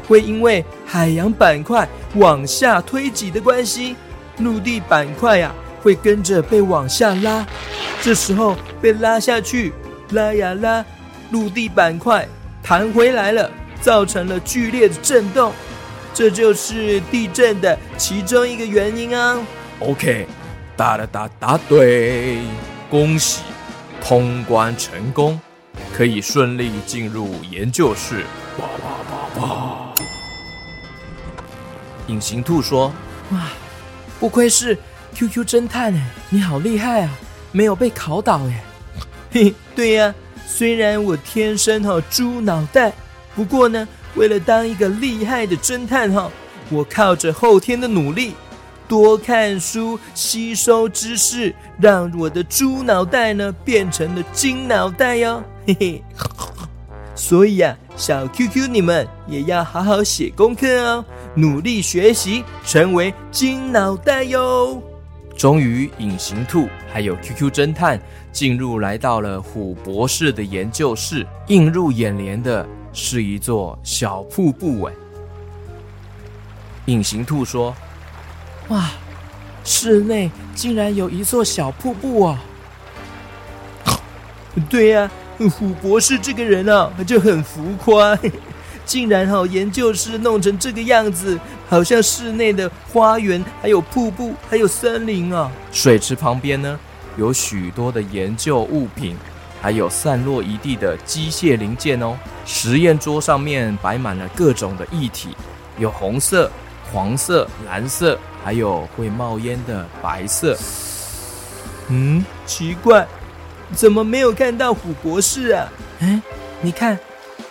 [0.07, 3.95] 会因为海洋板块往下推挤的关系，
[4.37, 5.61] 陆地板块呀、啊。
[5.83, 7.45] 会跟着被往下拉，
[8.03, 9.71] 这时候被拉下去，
[10.09, 10.83] 拉呀拉，
[11.31, 12.27] 陆地板块
[12.61, 15.53] 弹回来了，造成了剧烈的震动，
[16.13, 19.39] 这就是地震的其中一个原因啊。
[19.79, 20.27] OK，
[20.75, 22.41] 答了答答对，
[22.89, 23.41] 恭喜
[24.03, 25.39] 通关成功，
[25.95, 28.25] 可以顺利进入研究室。
[28.59, 29.93] 哇哇哇哇！
[32.07, 32.93] 隐形兔说
[33.31, 33.47] ：“哇，
[34.19, 34.77] 不愧是。”
[35.15, 37.11] QQ 侦探哎，你好厉害啊！
[37.53, 38.63] 没有被考倒哎。
[39.31, 42.91] 嘿，对呀、啊，虽然我天生哈猪脑袋，
[43.33, 46.29] 不过呢，为了当一个厉害的侦探哈，
[46.69, 48.33] 我靠着后天的努力，
[48.87, 55.43] 多看书，吸收知识，让我的猪脑袋呢变成了金脑袋哟。
[55.65, 56.03] 嘿嘿，
[57.15, 64.81] 所以啊，小 QQ 你们也要好好写功课哦，努力学习，成为金脑袋哟。
[65.35, 67.99] 终于，隐形兔还有 QQ 侦探
[68.31, 71.25] 进入，来到了虎博士的研究室。
[71.47, 74.83] 映入眼帘的是一座小瀑布。
[74.83, 74.93] 哎，
[76.85, 77.75] 隐形兔说
[78.69, 78.91] ：“哇，
[79.63, 82.41] 室内竟然有一座小瀑布啊！”
[84.69, 85.11] 对呀、
[85.57, 88.17] 虎博士这个人啊，就很浮夸。
[88.85, 91.39] 竟然好研究室弄成这个样子，
[91.73, 95.49] 好像室内的花园，还有瀑布，还有森林啊！
[95.71, 96.79] 水池旁边呢，
[97.17, 99.17] 有许多的研究物品，
[99.59, 102.15] 还有散落一地的机械零件哦。
[102.45, 105.29] 实验桌上面摆满了各种的液体，
[105.79, 106.51] 有红色、
[106.91, 110.55] 黄色、蓝色，还有会冒烟的白色。
[111.87, 113.07] 嗯，奇怪，
[113.71, 115.67] 怎么没有看到虎博士啊？
[116.01, 116.21] 哎，
[116.61, 116.99] 你看。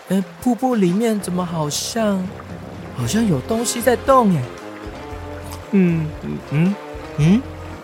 [0.09, 2.23] 哎，瀑布里面怎么好像，
[3.03, 4.41] 好像有东西在动耶？
[5.73, 6.39] 嗯嗯
[7.19, 7.43] 嗯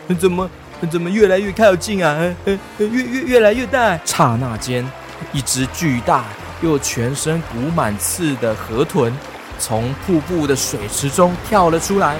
[0.09, 0.48] 嗯，怎么
[0.88, 2.16] 怎么越来越靠近啊？
[2.44, 3.98] 呃越越越来越大。
[4.04, 4.88] 刹那间，
[5.33, 6.24] 一只巨大
[6.61, 9.12] 又全身鼓满刺的河豚
[9.59, 12.14] 从瀑布的水池中跳了出来，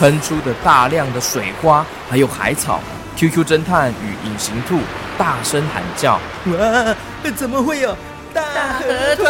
[0.00, 2.80] 喷出的大量的水花还有海草。
[3.16, 4.78] QQ 侦探与隐形兔
[5.18, 6.18] 大声喊叫
[6.50, 6.96] ：“哇，
[7.36, 7.94] 怎么会有？”
[8.34, 9.26] 大河豚，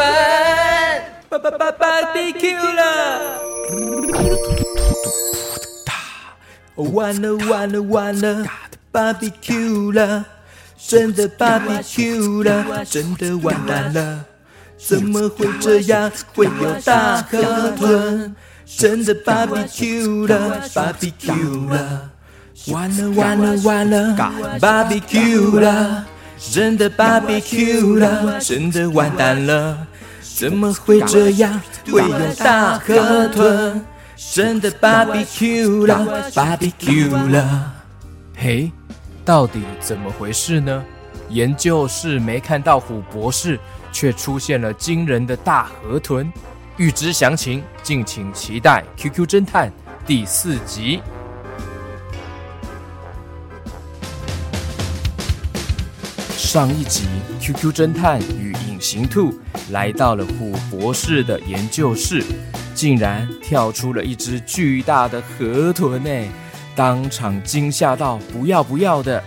[1.34, 3.40] 爸爸爸爸 BQ 了！
[6.76, 8.46] 完了完了完了
[8.92, 10.24] ，BBQ 了，
[10.78, 14.24] 真的 BBQ 了，真的完蛋了！
[14.78, 16.08] 怎么会这样？
[16.36, 18.36] 会有大河豚？
[18.64, 22.10] 真的 BBQ 了，BBQ 了！
[22.68, 24.16] 完了完了完了
[24.60, 26.06] ，BBQ 了！
[26.52, 29.86] 真的 BBQ 了，真的完蛋了，
[30.36, 31.60] 怎么会这样？
[31.86, 33.80] 会有大河豚，
[34.16, 37.72] 真的 BBQ 了，BBQ 了。
[38.36, 38.72] 嘿，
[39.24, 40.84] 到底怎么回事呢？
[41.28, 43.60] 研究室没看到虎博士，
[43.92, 46.32] 却出现了惊人的大河豚。
[46.78, 49.68] 欲知详情，敬请期待《QQ 侦探》
[50.04, 51.00] 第四集。
[56.36, 57.06] 上一集，
[57.44, 58.52] 《QQ 侦探》与
[58.84, 59.32] 形兔
[59.70, 62.22] 来到了虎博士的研究室，
[62.74, 66.10] 竟然跳出了一只巨大的河豚呢！
[66.76, 69.24] 当场惊吓到不要不要的。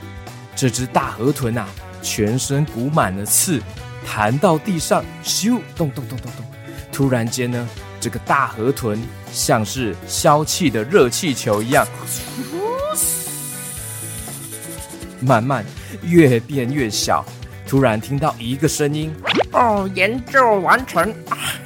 [0.56, 1.67] 这只大河豚啊，
[2.04, 3.60] 全身鼓满了刺，
[4.06, 6.46] 弹到地上，咻，咚咚咚咚咚。
[6.91, 7.67] 突然间呢，
[8.00, 11.88] 这个大河豚像是消气的热气球一样，
[15.20, 15.65] 慢慢
[16.04, 17.26] 越变越小。
[17.67, 19.13] 突然听到一个声音
[19.52, 21.14] ：“哦，研究完成！”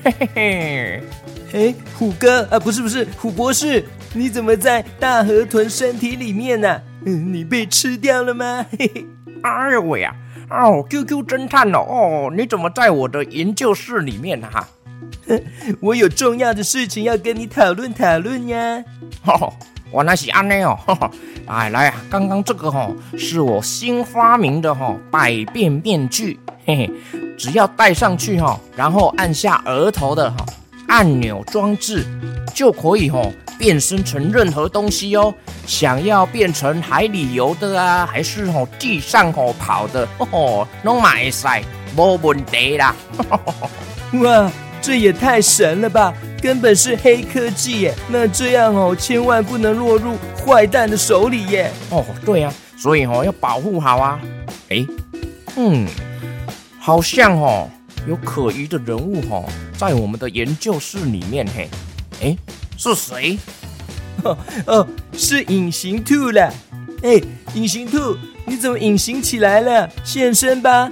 [0.03, 6.69] 嘿嘿嘿，哎，虎哥啊，不是不是，虎博士，你怎么在大河豚身体里面呢？
[6.69, 6.81] 啊？
[7.05, 8.65] 嗯， 你被吃掉了吗？
[8.77, 9.05] 嘿嘿，
[9.43, 10.15] 哎呦喂呀！
[10.49, 14.49] 哦，QQ 侦探哦，哦，你怎么在我的研究室里面呢？
[14.51, 14.67] 哈。
[15.79, 18.83] 我有重要的事情要跟你讨论讨论呀！
[19.25, 19.51] 哦，
[19.93, 20.77] 原来是安内哦，
[21.47, 26.91] 来来啊，刚刚这个哈、哦、是我新发明的哈、哦、百变面具，嘿嘿，
[27.37, 30.45] 只要戴上去哈、哦，然后按下额头的哈
[30.87, 32.05] 按钮装置，
[32.53, 35.33] 就可以哈、哦、变身成任何东西哦。
[35.65, 41.47] 想要变成海里游的啊，还是哦地上哦跑的，哦，拢嘛会使，
[41.95, 42.95] 没问题啦！
[44.21, 44.51] 哇！
[44.81, 46.11] 这也太神了吧！
[46.41, 47.93] 根本是黑科技耶！
[48.09, 51.71] 那这样哦，千万不能落入坏蛋的手里耶！
[51.91, 54.19] 哦，对啊，所以哦要保护好啊！
[54.69, 54.83] 哎，
[55.55, 55.85] 嗯，
[56.83, 57.69] 好像哦
[58.07, 61.69] 有可疑的人物哦在我们的研究室里面嘿！
[62.23, 62.35] 哎，
[62.75, 63.37] 是谁？
[64.23, 66.51] 哦 哦，是隐形兔了！
[67.03, 67.21] 哎，
[67.53, 69.87] 隐形兔，你怎么隐形起来了？
[70.03, 70.91] 现身吧，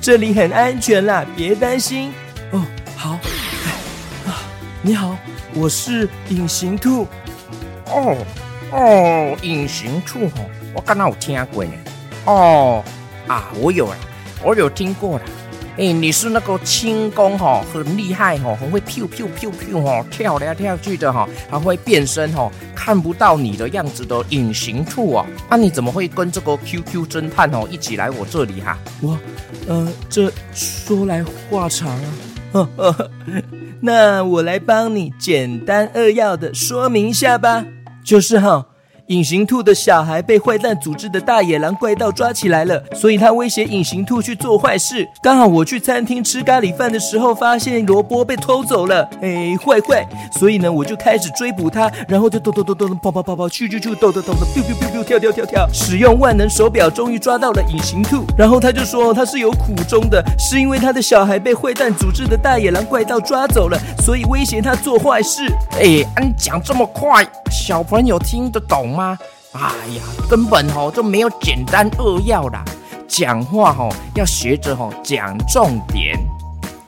[0.00, 2.10] 这里很安全啦，别担心。
[2.52, 2.64] 哦。
[2.96, 3.10] 好，
[4.26, 4.40] 啊，
[4.80, 5.14] 你好，
[5.54, 7.06] 我是隐形兔。
[7.92, 8.16] 哦
[8.72, 11.72] 哦，隐形兔哦，我刚刚有听过呢。
[12.24, 12.82] 哦
[13.26, 13.96] 啊，我有了，
[14.42, 15.24] 我有听过的。
[15.76, 25.24] 哎，你是那个轻功哈，很厉害哈，很会飘飘飘飘哈，跳来跳去的哈，还会变身哈，看不到你的样子的隐形兔啊。
[25.48, 28.76] 那你怎么会跟这个 QQ 侦探哦一起来我这里哈？
[29.00, 29.18] 我，
[29.68, 32.12] 呃，这说来话长啊。
[32.52, 33.10] 呵呵，
[33.80, 37.64] 那我来帮你简单扼要的说明一下吧，
[38.04, 38.66] 就是哈。
[39.10, 45.10] 隐形兔的小孩被坏蛋组织的大野狼怪盗抓起来了，所以他威胁隐形兔去做坏事。
[45.20, 50.06] 刚好我去餐厅吃咖喱饭的时候，发现萝卜被偷走了，哎，坏坏！
[50.38, 58.24] 所以呢，我就开始追捕他，然后就咚咚咚咚跑跑跑跑，去去去，咚咚咚咚，咻咻咻咻，跳跳跳跳，使用万能手表，终于抓到了隐形兔。
[58.38, 65.52] 然后他就说他是有苦衷的，是因为他的小孩被坏蛋组织的大野狼怪盗抓走了，所以威胁他做坏事。
[65.80, 68.99] 哎，你讲这么快，小朋友听得懂吗？
[69.52, 69.60] 哎
[69.94, 72.64] 呀，根本吼就没有简单扼要啦，
[73.08, 76.18] 讲话吼要学着吼讲重点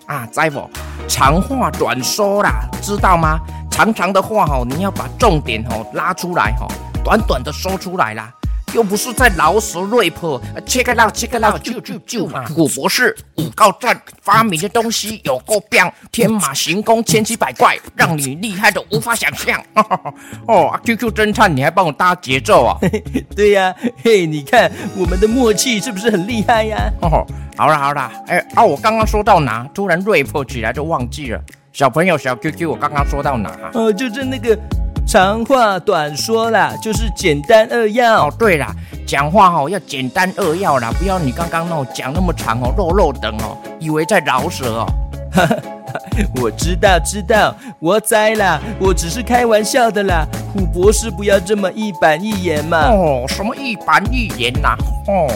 [0.06, 0.68] 啊，知不？
[1.08, 3.40] 长话短说啦，知道吗？
[3.70, 6.68] 长长的话吼，你要把重点吼拉出来吼，
[7.02, 8.32] 短短的说出来啦。
[8.74, 12.44] 又不是在劳舌 rap，check it out，check it out，就就就嘛！
[12.54, 19.62] 古博士武高战发明的东西有够棒，天马行空，千奇百怪，让你厉害的无法想象。
[20.48, 22.78] 哦，QQ 侦探，你还帮我搭节奏啊？
[23.36, 27.08] 对呀、啊，嘿，你看我们的默契是不是很厉害呀、啊？
[27.08, 29.68] 哦，好啦好啦，哎啊，我刚刚说到哪？
[29.74, 31.40] 突然 rap 起来就忘记了。
[31.72, 33.50] 小朋友，小 QQ，我刚刚说到哪？
[33.74, 34.58] 哦，就是那个。
[35.06, 38.28] 长话短说啦，就是简单扼要。
[38.28, 38.74] 哦，对啦，
[39.06, 44.86] 讲话哦要简单扼要啦，不要你刚刚那种讲那么长哦，肉肉等哦，以为在饶舌哦。
[46.40, 50.26] 我知道知道，我栽啦，我只是开玩笑的啦。
[50.54, 52.78] 虎博士不要这么一板一眼嘛。
[52.88, 54.76] 哦，什么一板一眼呐、啊？
[55.08, 55.28] 哦，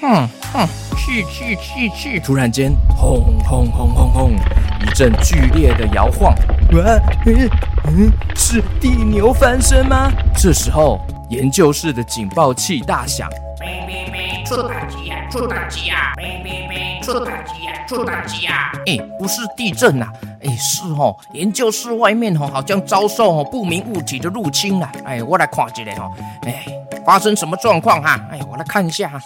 [0.00, 2.20] 哼哼，去去去去！
[2.20, 4.36] 突然间，轰轰轰轰轰，
[4.80, 6.34] 一阵剧烈的摇晃。
[6.72, 7.50] 哇，嗯
[7.86, 10.10] 嗯，是地牛翻身吗？
[10.36, 11.00] 这时候，
[11.30, 13.28] 研究室的警报器大响。
[13.60, 15.28] 咩咩咩，出大事啊！
[15.30, 16.12] 出大事啊！
[16.16, 17.86] 咩咩咩，出大事啊！
[17.88, 18.70] 出大事啊！
[18.86, 20.12] 哎，不是地震啊！
[20.44, 24.90] 哎，是哦，研究室外面哦，好像遭受哦不明物体的入侵了。
[25.04, 26.10] 哎，我来看一下哦。
[26.42, 26.64] 哎，
[27.04, 28.20] 发生什么状况哈？
[28.30, 29.20] 哎，我来看一下哈。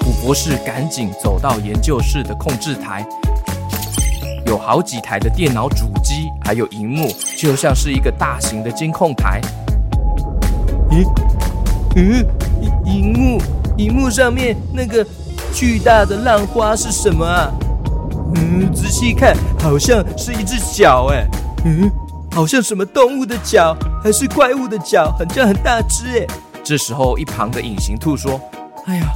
[0.00, 3.04] 虎博士赶紧走到研究室的控制台，
[4.48, 9.40] 有好几台的电脑主机，还有荧幕，就像是一个大型的监控台。
[10.90, 11.06] 咦，
[11.96, 12.24] 嗯，
[12.86, 13.38] 荧幕，
[13.76, 15.06] 荧幕上面那个
[15.52, 17.52] 巨大的浪花是什么啊？
[18.36, 21.26] 嗯，仔细看，好像是一只脚，哎，
[21.66, 21.90] 嗯，
[22.32, 26.26] 好像什么动物的脚，还是怪物的脚，很像很大只，哎。
[26.64, 28.40] 这时候，一旁的隐形兔说
[28.86, 29.06] ：“哎呀，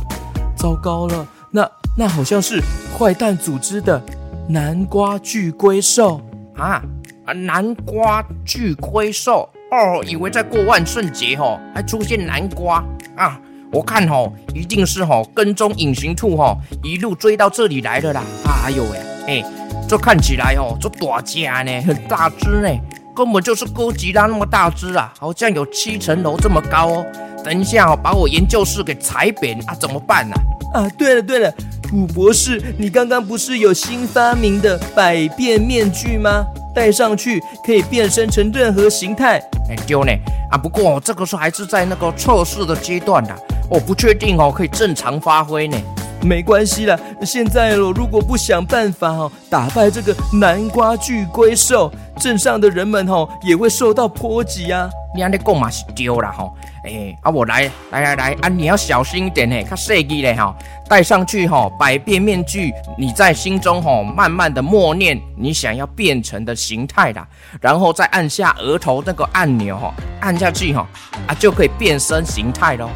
[0.56, 2.62] 糟糕了，那那好像是
[2.98, 4.00] 坏蛋组织的
[4.48, 6.20] 南瓜巨龟兽
[6.56, 6.82] 啊！
[7.24, 12.84] 啊，南瓜巨龟兽哦，以为在过万圣节哦，还出现南瓜
[13.16, 13.40] 啊！
[13.70, 18.22] 我看哦，一定是哦跟踪隐形兔哦，一路追到这里来的啦！
[18.64, 19.44] 哎呦喂，哎，
[19.88, 22.68] 这看起来哦，这大只呢，很大只呢，
[23.14, 27.06] 根本就是哥吉拉那么大只啊，好像有七层楼这么高哦。”
[27.44, 29.74] 等一下哦，把我研究室给踩扁啊！
[29.74, 30.36] 怎么办呢？
[30.72, 31.52] 啊，对了对了，
[31.90, 36.46] 古博士，你刚刚不是有新发明的百变面具吗？
[36.72, 39.42] 戴上去可以变身成任何形态。
[39.68, 40.12] 哎，丢呢！
[40.52, 43.34] 啊，不过这个时候还是在那个测试的阶段的，
[43.68, 45.76] 我不确定哦，可以正常发挥呢。
[46.22, 54.88] 没关系啦，现在我，如果不想办法哦，打败这个南瓜巨龟兽，镇上的人们哦也会受到波及啊。
[55.14, 56.50] 你安尼讲嘛是丢了哈。
[56.84, 60.56] 哎，啊，我来来来来，啊，你要小心一点嘿，较细记嘞哈，
[60.88, 67.26] 戴上去哈，百变面具，你在心中哈，慢慢的默念你想要变成的形态啦，
[67.60, 70.86] 然后再按下额头那个按钮哈，按下去哈，
[71.26, 72.88] 啊，就可以变身形态喽。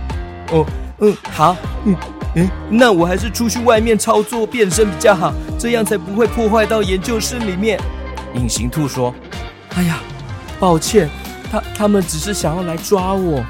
[0.53, 0.67] 哦，
[0.99, 1.95] 嗯，好，嗯，
[2.37, 7.81] 嗯，那我还是出去外面操作变身比较好，这样才不会破坏到研究室里面。
[8.35, 9.15] 隐形兔说
[9.75, 9.99] ：“哎呀，
[10.61, 11.09] 抱歉，
[11.51, 13.45] 他他们只是想要来抓我。”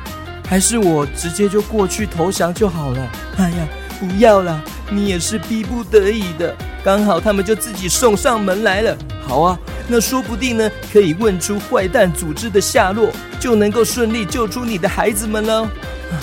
[0.49, 3.11] 还是我直接就过去投降就好了。
[3.39, 3.69] 哎呀，
[3.99, 6.55] 不要啦，你也是逼不得已的。
[6.85, 8.97] 刚好他们就自己送上门来了。
[9.27, 9.59] 好啊，
[9.89, 13.11] 那说不定呢，可以问出坏蛋组织的下落，
[13.41, 15.63] 就能够顺利救出你的孩子们了。
[15.65, 16.15] 啊，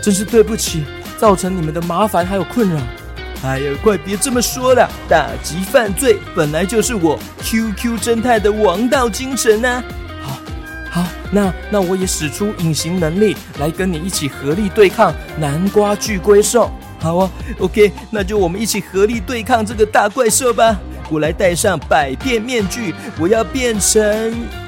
[0.00, 0.82] 真是对不起，
[1.18, 2.80] 造成你们的麻烦还有困扰。
[3.44, 9.68] 哎呀，快别这么说了，打击犯罪本来就是我 QQ 侦探的王道精神呢
[10.24, 10.40] 啊。
[10.90, 16.70] 好，那那我也使出隐形能力来跟你一起合力对抗南瓜巨龟兽。
[16.98, 20.78] 好啊，OK，那就我们一起合力对抗这个大怪兽吧。
[21.08, 24.02] 我来戴上百变面具，我要变成……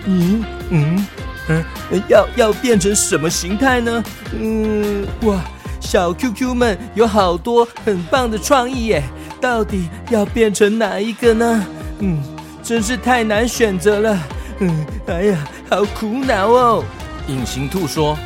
[0.04, 1.06] 嗯嗯
[1.48, 1.64] 嗯，
[2.06, 4.04] 要要变成什么形态呢？
[4.38, 5.42] 嗯，哇，
[5.80, 9.02] 小 QQ 们有好多很棒的创意耶，
[9.40, 11.66] 到底要变成哪一个呢？
[12.00, 12.22] 嗯，
[12.62, 14.18] 真是太难选择了。
[14.60, 15.38] 嗯，哎呀。
[15.70, 16.82] 好苦恼哦！
[17.26, 18.16] 隐形兔说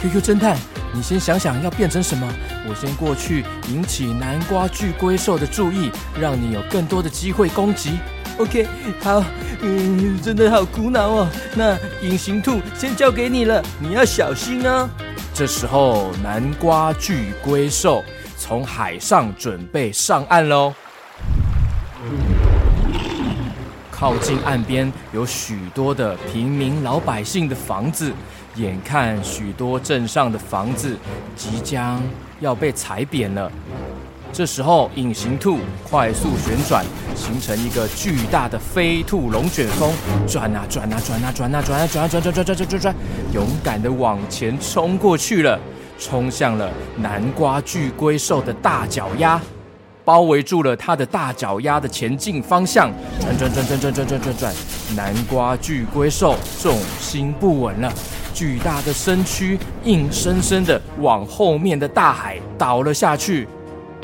[0.00, 0.56] ：“QQ 侦探，
[0.92, 2.24] 你先想想要变成什么，
[2.68, 5.90] 我先过去引起南瓜巨龟兽的注意，
[6.20, 7.98] 让你有更多的机会攻击。”
[8.38, 8.68] OK，
[9.02, 9.24] 好，
[9.60, 11.28] 嗯，真的好苦恼哦。
[11.56, 14.88] 那隐形兔先交给你了，你要小心哦。
[15.34, 18.04] 这时候，南瓜巨龟兽
[18.38, 20.72] 从海上准备上岸喽。
[23.90, 28.12] 靠近岸边有许多的平民老百姓的房子，
[28.54, 30.96] 眼看许多镇上的房子
[31.34, 32.00] 即将
[32.38, 33.50] 要被踩扁了。
[34.34, 35.58] 这时候，隐形兔
[35.88, 39.92] 快速旋转，形成一个巨大的飞兔龙卷风，
[40.26, 42.94] 转啊转啊转啊转啊转啊转啊转转转转转转转，
[43.32, 45.56] 勇敢地往前冲过去了，
[46.00, 49.40] 冲向了南瓜巨龟兽的大脚丫。
[50.04, 54.54] 包围住了它的大脚丫的前进方向，转转转转转转转转转，
[54.96, 57.90] 南瓜巨龟兽重心不稳了，
[58.34, 63.48] 巨大的身躯硬生生的往后面的大海倒了下去，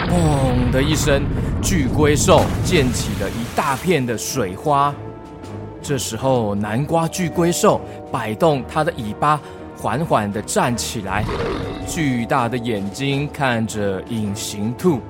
[0.08, 1.22] 砰的一声，
[1.62, 4.94] 巨龟兽溅起了一大片的水花。
[5.82, 7.80] 这时候，南瓜巨龟兽
[8.12, 9.40] 摆动它的尾巴，
[9.76, 11.24] 缓缓的站起来，
[11.86, 15.00] 巨大的眼睛看着隐形兔。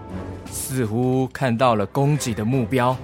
[0.50, 2.96] 似乎看到了攻击的目标，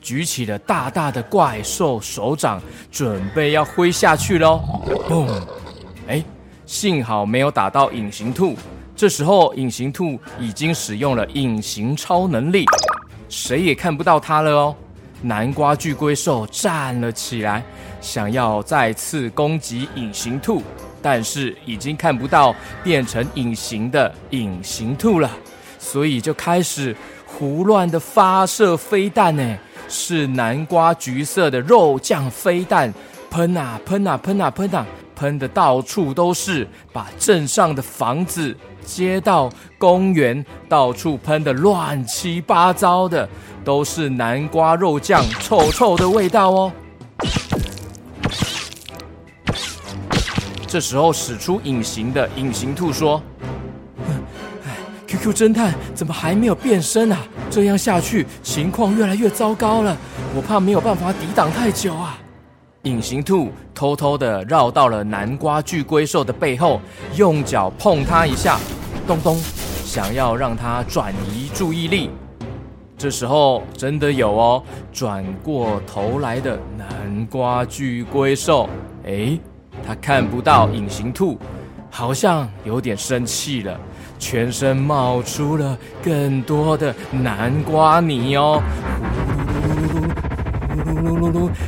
[0.00, 4.60] 举起了大大的怪兽手掌，准备要挥下去喽！
[5.08, 5.28] 砰！
[6.06, 6.24] 哎，
[6.66, 8.54] 幸好没有打到隐形兔。
[9.02, 12.64] 这时候，隐形兔已经使用了隐形超能力，
[13.28, 14.76] 谁也看不到它了哦。
[15.22, 17.64] 南瓜巨龟兽站了起来，
[18.00, 20.62] 想要再次攻击隐形兔，
[21.02, 25.28] 但是已经看不到变成隐形的隐形兔了。
[25.80, 26.94] 所以就开始
[27.26, 32.94] 胡乱的发射飞弹呢，是南瓜橘色的肉酱飞弹，
[33.28, 34.86] 喷啊喷啊喷啊喷啊，喷
[35.16, 43.28] 喷的到处都是，把镇上的房子、街道、公园到处喷的乱七八糟的，
[43.64, 46.72] 都是南瓜肉酱臭臭的味道哦。
[50.66, 53.22] 这时候使出隐形的隐形兔说
[54.64, 54.76] ：“哎
[55.06, 57.18] ，QQ 侦探怎么还没有变身啊？
[57.50, 59.94] 这样下去情况越来越糟糕了，
[60.34, 62.18] 我怕没有办法抵挡太久啊！”
[62.84, 66.80] 隐形兔偷偷的绕到了南瓜巨龟兽的背后，
[67.14, 68.58] 用脚碰它一下，
[69.06, 69.36] 咚咚，
[69.84, 72.10] 想要让它转移注意力。
[72.98, 74.62] 这时候真的有哦，
[74.92, 78.68] 转过头来的南瓜巨龟兽，
[79.06, 79.38] 哎。
[79.84, 81.36] 他看不到隐形兔，
[81.90, 83.80] 好像有点生气了，
[84.18, 88.62] 全身冒出了更多的南瓜泥哦，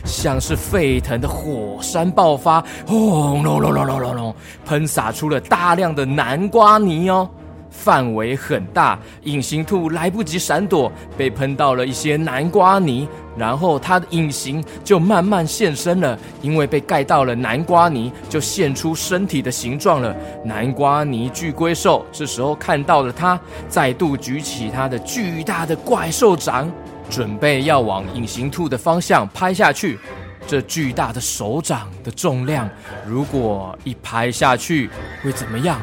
[0.05, 4.35] 像是沸腾的火山爆发，轰隆隆隆隆隆隆，
[4.65, 7.29] 喷洒出了大量的南瓜泥哦，
[7.71, 20.15] 范围很大，隐形兔来不及闪躲，被喷到了一些南瓜泥，然后它的隐形就慢慢现身了，因为被盖到了南瓜泥，就现出身体的形状了。
[20.45, 23.39] 南瓜泥巨龟兽这时候看到了它，
[23.69, 26.71] 再度举起它的巨大的怪兽掌。
[27.11, 29.99] 准备要往隐形兔的方向拍下去。
[30.47, 32.69] 这巨大的手掌的重量，
[33.07, 34.91] 如果一拍下去，
[35.23, 35.81] 会怎么样？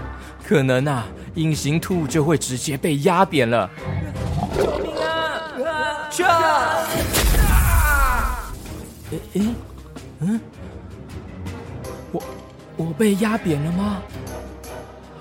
[0.47, 1.05] 可能啊。
[1.35, 3.69] 隐形兔就会直接被压扁了！
[4.57, 6.09] 救命啊！
[6.11, 6.85] 去啊！
[9.11, 9.47] 诶诶，
[10.19, 10.41] 嗯，
[12.11, 12.21] 我
[12.75, 14.01] 我被压扁了吗？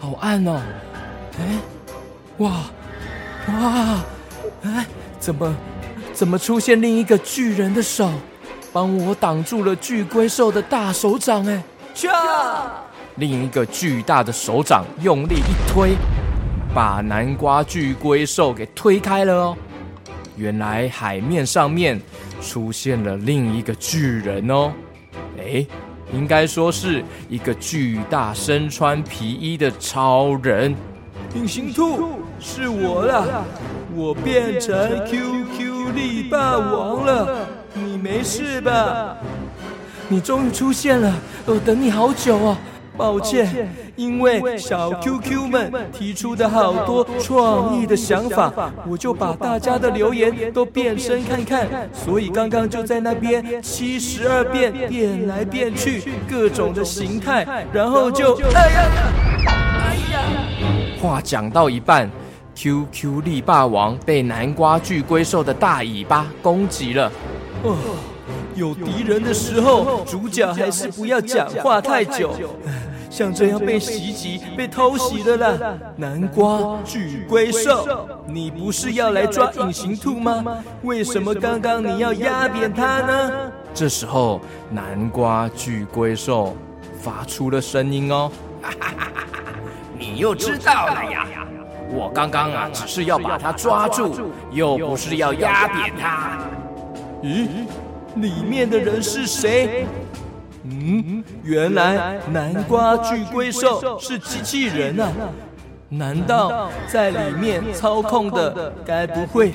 [0.01, 0.61] 好暗哦！
[1.39, 1.61] 哎，
[2.39, 2.51] 哇
[3.47, 4.01] 哇！
[4.65, 4.85] 哎，
[5.21, 5.55] 怎么
[6.21, 8.13] 怎么出现另一个巨人的手，
[8.75, 11.47] 帮我挡住了巨龟兽的大手掌？
[11.47, 11.63] 哎，
[11.95, 12.85] 去啊！
[13.15, 15.93] 另一个巨大的手掌用力一推，
[16.75, 19.57] 把南瓜巨龟兽给推开了哦。
[20.37, 21.99] 原来海面上面
[22.43, 24.71] 出现了另一个巨人哦。
[25.39, 25.65] 哎，
[26.13, 30.77] 应该说是一个巨大身穿皮衣的超人。
[31.35, 33.45] 隐形兔，是我了，
[33.95, 35.07] 我变成
[35.91, 37.47] 力霸王了。
[37.73, 39.17] 你没事吧？
[40.09, 41.15] 你终于出现了，
[41.47, 42.57] 我等你好久哦。
[42.97, 48.53] 抱歉，因为小 QQ 们提出的好多创意的想法，
[48.87, 58.91] 我就把大家的留言都变身看看，所以刚刚就在那边七十二变变来变去，各种的形态，然后就哎呀，
[59.47, 60.21] 哎呀！
[61.01, 62.11] 话讲到一半
[62.61, 67.11] ，QQ 力霸王被南瓜巨龟兽的大尾巴攻击了。
[67.63, 67.75] 哦，
[68.55, 72.35] 有敌人的时候，主角还是不要讲话太久。
[73.09, 80.45] 像这样被袭击、被偷袭的啦，南瓜巨龟兽，你不是要来抓隐形兔吗？
[80.83, 83.51] 为什么刚刚你要压扁它呢？
[83.73, 84.39] 这时候，
[84.71, 86.55] 南瓜巨龟兽
[87.01, 88.31] 发出了声音哦，
[89.99, 91.27] 你又知道了呀？
[91.93, 94.15] 我刚刚啊，只是要把它抓住，
[94.51, 96.39] 又不是要压扁它。
[97.23, 97.49] 咦，
[98.17, 99.87] 里面的人是谁？
[100.65, 105.11] 嗯，原来南瓜巨龟兽是机器人啊！
[105.89, 109.53] 难道在里面操控的该不会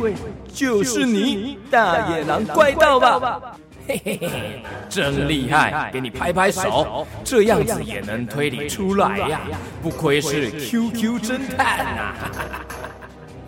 [0.51, 3.39] 就是你大野狼怪盗吧？
[3.87, 5.89] 嘿嘿嘿，真厉害！
[5.93, 9.41] 给你拍拍手，这样子也能推理出来呀！
[9.81, 12.15] 不愧是 QQ 侦探啊！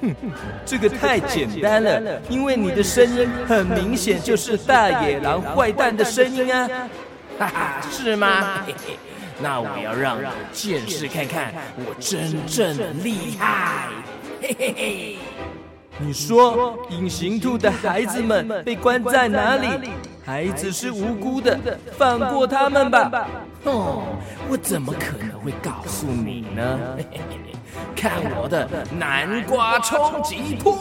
[0.01, 0.15] 哼，
[0.65, 6.69] 这个太简单了，因为你的声音很明显就是大野狼坏蛋的声音啊！
[7.39, 8.63] 哈哈，是吗？
[8.65, 8.97] 嘿嘿，
[9.39, 13.87] 那我要让你见识看看我真正的厉害！
[14.41, 15.17] 嘿嘿嘿，
[15.97, 19.67] 你说隐形兔的孩子们被关在哪里？
[20.27, 21.57] 孩子是无辜的，
[21.97, 23.29] 放过他们吧！
[23.63, 24.03] 哦，
[24.49, 26.77] 我怎么可能会告诉你呢？
[27.95, 28.67] 看我的
[28.99, 30.75] 南瓜冲击波！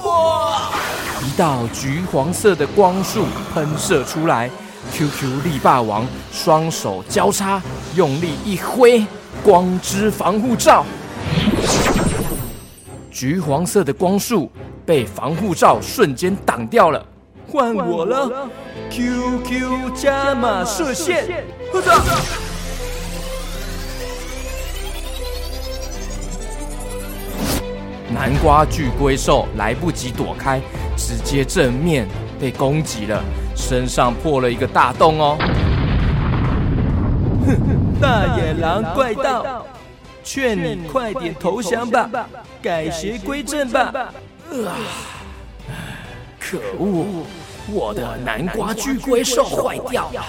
[1.24, 3.24] 一道橘黄色的光束
[3.54, 4.50] 喷射出来。
[4.90, 7.62] QQ 力霸王双手交叉，
[7.94, 9.06] 用力一挥，
[9.44, 10.84] 光之防护罩，
[13.12, 14.50] 橘黄色的光束
[14.84, 17.06] 被防护罩瞬间挡掉了。
[17.48, 18.48] 换我了
[18.90, 21.44] ，QQ 加码射线。
[28.08, 30.60] 南瓜巨龟兽来不及躲开，
[30.96, 32.08] 直接正面
[32.40, 33.22] 被攻击了。
[33.54, 35.38] 身上破了一个大洞哦！
[37.46, 39.66] 哼，大野狼怪盗，
[40.22, 42.08] 劝你快点投降吧，
[42.62, 43.80] 改邪归正吧！
[43.90, 44.12] 啊！
[46.38, 47.24] 可恶，
[47.72, 50.24] 我的南瓜巨龟兽坏掉了！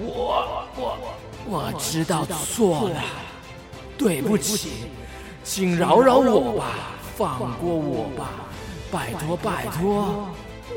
[0.00, 0.96] 我我
[1.46, 3.02] 我知道错了，
[3.98, 4.86] 对不起，
[5.42, 6.64] 请饶饶我吧，
[7.16, 8.30] 放过我吧，
[8.90, 10.28] 拜托拜托！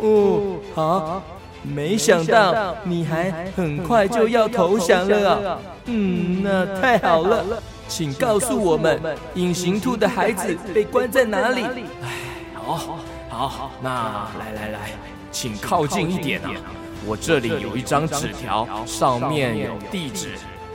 [0.02, 1.22] 哦，好。
[1.64, 5.60] 没想到你还很快就要投降了啊！
[5.86, 7.44] 嗯，那太好了，
[7.90, 9.02] 请告诉我们，
[9.34, 11.64] 隐形兔的孩子被关在哪里？
[11.64, 12.14] 哎，
[12.54, 12.76] 好，
[13.28, 14.92] 好，好，那来来来，
[15.40, 16.50] 请靠近一点啊！
[17.06, 20.30] 我这里有一张纸条，上面有地址。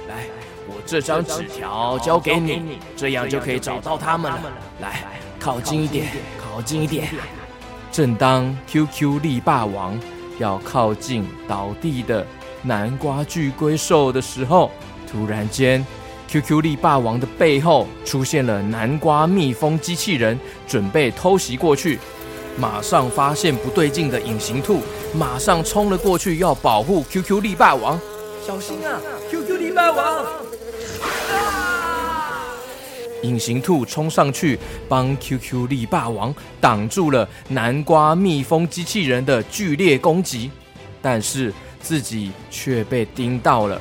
[0.09, 0.27] 来，
[0.69, 4.41] 我这张纸条交给你，这样就可以找到他们了。
[4.81, 5.03] 来，
[5.41, 6.07] 靠近一点，
[6.41, 7.09] 靠近一点。
[7.91, 9.99] 正当 QQ 力霸王。
[10.39, 12.25] 要靠近倒地的
[12.63, 14.71] 南瓜巨龟兽的时候，
[15.11, 15.85] 突然间
[16.29, 20.39] ，QQ 力霸王的背后出现了南瓜蜜蜂机器人，
[20.69, 21.99] 准备偷袭过去。
[22.57, 24.82] 马上发现不对劲的隐形兔，
[25.14, 27.98] 马上冲了过去，要保护 QQ 力霸王。
[28.46, 29.00] 小心啊
[29.30, 30.24] ，QQ 力霸王！
[33.22, 40.50] 隐形兔冲上去帮 QQ 力霸王挡住了南瓜蜜蜂机器人的剧烈攻击，
[41.00, 43.80] 但是自己却被叮到了。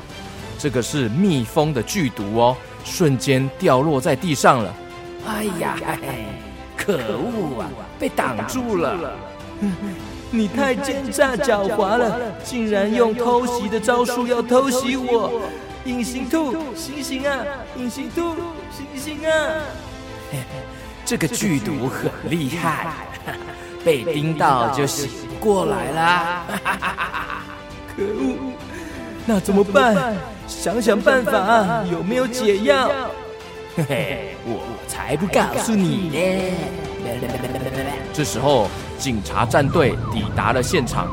[0.59, 2.55] 这个是蜜蜂的剧毒哦，
[2.85, 4.75] 瞬间掉落在地上了。
[5.25, 5.75] 哎呀，
[6.83, 7.69] 可恶啊，
[7.99, 9.13] 被挡住了！
[10.31, 15.41] 你太奸诈狡猾了，竟然用偷袭的招数要偷袭我！
[15.85, 17.45] 隐形兔，醒醒啊！
[17.77, 18.35] 隐形兔，
[18.71, 19.31] 醒醒啊！
[21.05, 22.87] 这个剧毒很厉害，
[23.83, 26.45] 被叮到就醒不过来啦。
[27.95, 28.53] 可恶，
[29.25, 30.15] 那怎么办？
[30.47, 32.89] 想想办法，有没有解药？
[33.75, 36.53] 嘿嘿，我才不告诉你呢！
[38.13, 38.67] 这时候，
[38.97, 41.07] 警察战队抵达了现场。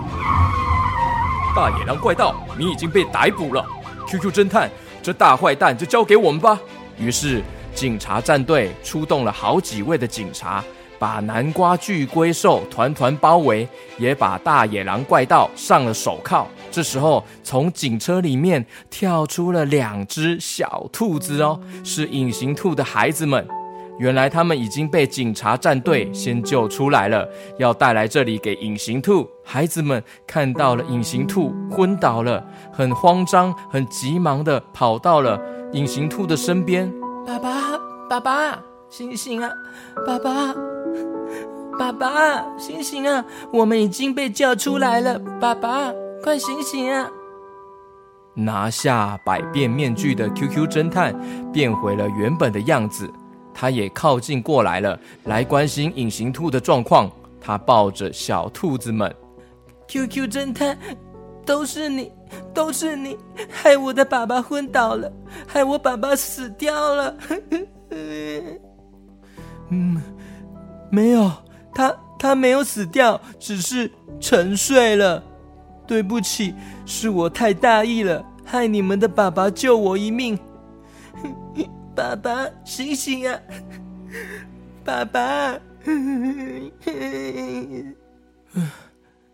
[1.55, 3.64] 大野狼怪盗，你已经被逮捕了。
[4.07, 4.71] QQ 侦探，
[5.03, 6.59] 这大坏蛋就交给我们吧。
[6.99, 7.43] 于是，
[7.75, 10.62] 警察战队出动了好几位的警察，
[10.99, 16.47] 把南瓜巨龟兽团团包围，也把大野狼怪盗上了手铐。
[16.71, 23.47] 这时候，从警车里面跳出了两只小兔子哦，是隐形兔的孩子们。
[23.99, 27.28] 原来他们已经被警察战队先救出来了，
[27.59, 30.84] 要带来这里给隐形兔孩子们看到了。
[30.88, 32.42] 隐形兔昏倒了，
[32.72, 35.40] 很慌张、很急忙的跑到了
[35.72, 36.90] 隐形兔的身边。
[37.26, 37.78] 爸爸，
[38.09, 39.51] 爸爸，醒醒啊！
[40.07, 40.55] 爸爸，
[41.78, 43.24] 爸爸，醒醒啊！
[43.53, 45.92] 我们已经被叫出来了，爸爸，
[46.22, 47.11] 快醒醒啊！
[48.34, 51.14] 拿下百变面具的 QQ 侦探
[51.53, 53.12] 变回了原本的样子。
[53.61, 57.11] 他也靠近过来了，来关心隐形兔的状况。
[57.40, 59.12] 他抱着小兔子们
[59.88, 60.78] ，QQ 侦探，
[61.44, 62.12] 都是你，
[62.54, 63.18] 都是你，
[63.50, 65.12] 害我的爸爸昏倒了，
[65.44, 67.16] 害我爸爸死掉了。
[69.70, 70.00] 嗯，
[70.88, 71.28] 没有，
[71.74, 73.90] 他他没有死掉，只是
[74.20, 75.20] 沉睡了。
[75.84, 76.54] 对不起，
[76.86, 80.38] 是我太大意了，害你们的爸爸救我一命。
[81.99, 83.40] 爸爸，醒醒啊！
[84.86, 85.59] 爸爸，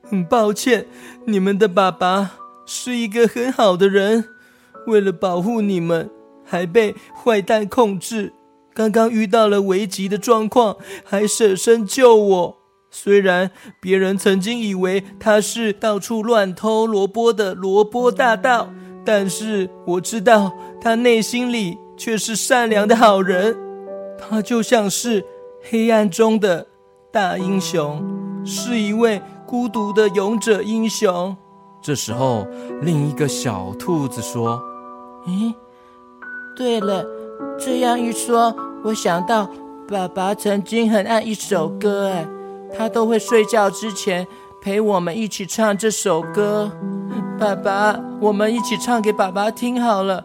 [0.08, 0.86] 很 抱歉，
[1.26, 4.24] 你们的爸爸是一个很好的人，
[4.86, 6.08] 为了保护你们，
[6.42, 8.32] 还被坏蛋控制。
[8.72, 12.56] 刚刚遇到了危急的状况，还舍身救我。
[12.90, 18.70] 虽然别人曾经以为他是到处乱偷萝卜的萝卜大盗，
[19.04, 21.76] 但是我知道他内心里。
[21.96, 23.56] 却是善良的好人，
[24.18, 25.24] 他就像是
[25.62, 26.66] 黑暗中的
[27.12, 28.02] 大英雄，
[28.44, 31.36] 是一位孤独的勇者英雄。
[31.80, 32.46] 这时候，
[32.82, 34.60] 另一个小兔子说
[35.28, 35.54] ：“咦，
[36.56, 37.04] 对了，
[37.58, 39.48] 这样一说，我想到
[39.86, 42.26] 爸爸曾经很爱一首歌，哎，
[42.76, 44.26] 他都会睡觉之前
[44.62, 46.72] 陪我们一起唱这首歌。
[47.38, 50.24] 爸爸，我们一起唱给爸爸听好了。”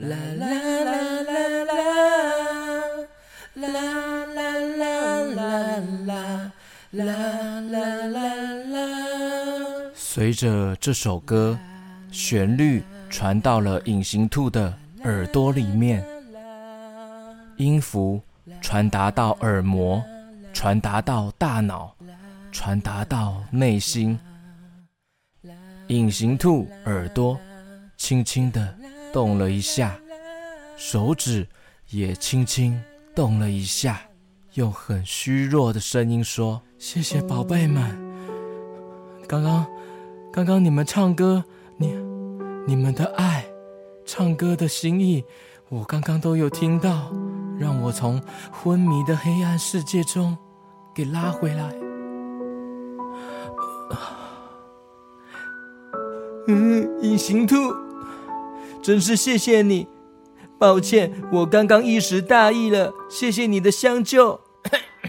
[0.00, 1.32] 啦啦啦啦
[6.92, 7.06] 啦
[7.62, 8.20] 啦啦
[8.64, 8.82] 啦
[9.94, 11.58] 随着这首歌
[12.10, 14.72] 旋律传到了隐形兔的
[15.04, 16.04] 耳朵里面，
[17.56, 18.20] 音符
[18.60, 20.02] 传达到耳膜，
[20.52, 21.94] 传达到大脑，
[22.52, 24.18] 传达到内心，
[25.86, 27.38] 隐形兔耳朵
[27.96, 28.74] 轻轻的。
[29.12, 29.98] 动了一下，
[30.76, 31.46] 手指
[31.90, 32.80] 也轻轻
[33.14, 34.00] 动了一下，
[34.54, 37.96] 用很虚弱的声音说：“谢谢宝贝们，
[39.26, 39.66] 刚刚。”
[40.32, 41.42] 刚刚你们唱歌，
[41.78, 41.96] 你
[42.66, 43.46] 你们的爱，
[44.04, 45.24] 唱歌的心意，
[45.70, 47.10] 我刚刚都有听到，
[47.58, 50.36] 让我从昏迷的黑暗世界中
[50.94, 51.74] 给拉回来。
[56.48, 57.54] 嗯，隐形兔，
[58.82, 59.86] 真是谢谢你，
[60.58, 64.40] 抱歉，我刚刚一时大意了，谢谢你的相救。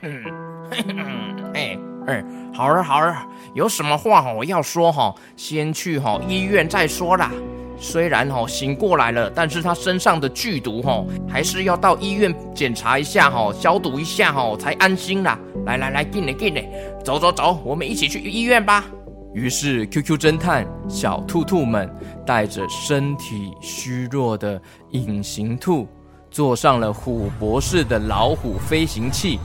[1.53, 3.28] 哎哎，好了好了。
[3.53, 7.32] 有什么话我要说哈，先去哈医院再说啦。
[7.80, 15.38] 虽然哈醒过来了，但是他身上的剧毒哈，还是要到医院检查一下哈，消毒一下哈，才安心啦。
[15.65, 16.63] 来来来，进来进来，
[17.03, 18.86] 走走走，我们一起去医院吧。
[19.34, 21.88] 于是 QQ 侦探小兔兔们
[22.28, 24.61] 带着身体虚弱的
[24.91, 25.88] 隐形兔，
[26.30, 29.39] 坐上了虎博士的老虎飞行器。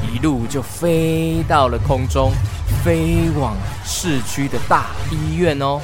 [0.00, 2.30] 一路就飞到了空中，
[2.84, 5.80] 飞往市区的大医院哦。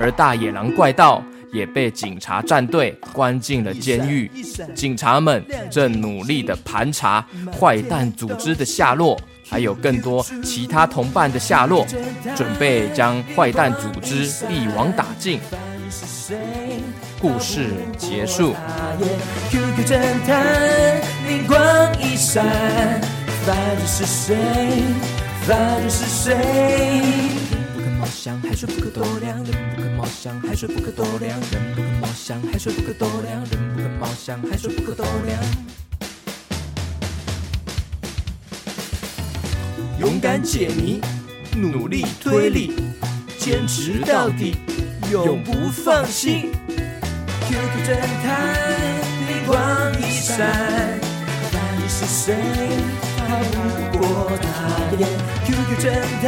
[0.00, 1.22] 而大野狼怪盗
[1.52, 4.30] 也被警察战队关进了监狱，
[4.74, 7.24] 警察们正努力地盘查
[7.60, 11.86] 坏蛋组织的下落，还有更多其他同伴的下落，
[12.34, 15.38] 准备将坏蛋组织一网打尽。
[17.20, 17.66] 故事
[17.98, 18.54] 结束。
[19.50, 21.58] QQ 侦探，灵光
[22.00, 22.44] 一闪，
[23.44, 24.36] 犯人是谁？
[25.46, 27.61] 犯人是谁？
[28.12, 29.42] 人不可貌相，还说不可多量。
[29.44, 31.40] 人不可貌相，还说不可多量。
[31.50, 33.42] 人不可貌相，还说不可多量。
[33.50, 35.42] 人不可貌相，还说不可多量。
[39.98, 41.00] 勇敢解谜，
[41.56, 42.72] 努力推理，
[43.38, 44.56] 坚持到底，
[45.10, 46.50] 永不放弃。
[47.48, 48.54] QQ 侦探，
[49.28, 49.56] 灵光
[50.00, 51.00] 一闪，
[51.50, 52.36] 犯人是谁？
[53.40, 54.02] 不过
[54.40, 54.46] 他
[54.98, 55.02] 眼。
[55.44, 55.84] QQ 侦
[56.22, 56.26] 探，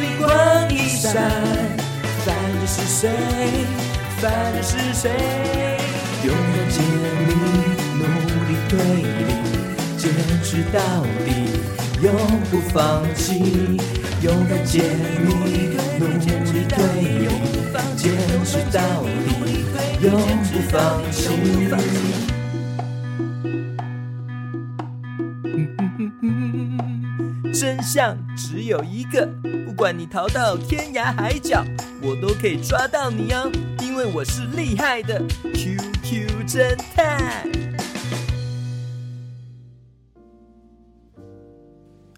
[0.00, 0.26] 灵光
[0.70, 1.06] 一闪，
[2.24, 3.02] 犯人是谁？
[4.20, 5.10] 犯人是谁？
[6.24, 6.76] 勇敢解
[7.26, 7.30] 谜，
[7.98, 8.02] 努
[8.48, 9.08] 力推理，
[9.96, 10.02] 坚
[10.42, 10.76] 持到
[11.24, 11.26] 底，
[12.02, 12.06] 永
[12.50, 12.76] 不放
[13.14, 13.78] 弃。
[14.20, 14.82] 勇敢解
[15.24, 15.28] 谜，
[15.98, 16.18] 努力
[16.68, 17.28] 推理，
[17.96, 18.04] 坚
[18.44, 19.16] 持到底。
[20.00, 20.76] 永不放
[21.10, 22.37] 弃。
[27.60, 29.28] 真相只有一个，
[29.66, 31.64] 不管你逃到天涯海角，
[32.00, 33.50] 我都可以抓到你哦，
[33.82, 35.20] 因为我是厉害的
[35.54, 37.42] QQ 侦探。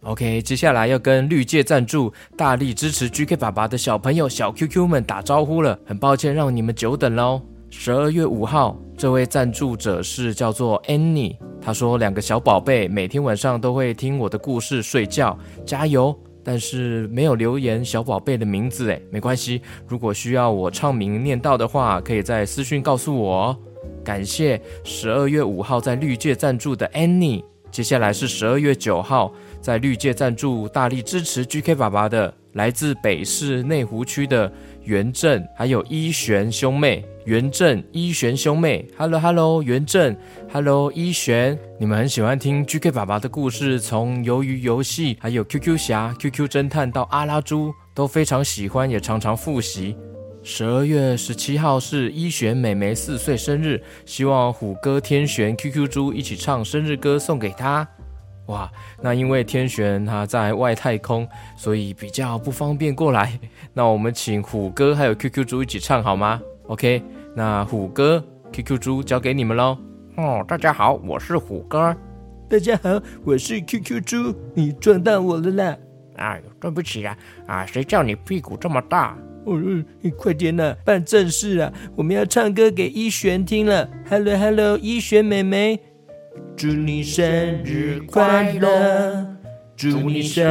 [0.03, 7.41] OK，接下来要跟绿界赞助、大力支持 GK 爸爸的小朋友小 QQ 们打招呼了，很抱歉让你们久等喽。
[7.73, 11.37] 十二月五号，这位赞助者是叫做 Annie。
[11.63, 16.15] 他说：“两个小宝贝每天晚上都会听我的故事睡觉，加油！
[16.43, 19.63] 但是没有留言小宝贝的名字，诶，没关系。
[19.87, 23.57] 如果需要我唱名念到的话，可以在私讯告诉我。
[24.03, 27.45] 感谢十二月五号在绿界赞助的 Annie。
[27.71, 34.51] 接下来是十二月九号在绿界赞助、大力支持 GK 爸爸的，来自北市内湖区的
[34.85, 40.17] 元正，还有一璇兄妹。”元正、一璇兄妹，Hello Hello，元正
[40.51, 49.95] ，Hello 一璇，你们很喜欢听 GK 爸爸的故事，从鱿鱼游戏，还有 QQ 侠、QQ 侦探到阿拉猪，都非常喜欢，也常常复习。
[50.43, 57.87] 十二月十七号是一璇妹妹四岁生日，希望虎哥、天璇、QQ 猪一起唱生日歌送给她。
[58.51, 58.71] 哇，
[59.01, 61.27] 那因为天璇他在外太空，
[61.57, 63.39] 所以比较不方便过来，
[63.73, 67.01] 那我们请虎哥还有 QQ 猪一起唱好吗？OK，
[67.35, 68.23] 那虎哥、
[68.53, 69.79] QQ 猪交给你们喽。
[70.17, 71.97] 哦，大家好，我是虎哥。
[72.49, 74.35] 大家好，我是 QQ 猪。
[74.55, 75.77] 你撞到我了啦！
[76.17, 77.17] 哎呦，对不起啊！
[77.47, 79.17] 啊，谁叫你屁股这么大？
[79.47, 79.57] 哦，
[80.01, 81.73] 你快点呐，办正事啊！
[81.95, 83.89] 我们要唱歌给一璇听了。
[84.09, 85.81] Hello，Hello，一璇妹妹，
[86.57, 87.25] 祝你生
[87.65, 89.27] 日快乐！
[89.77, 90.45] 祝你生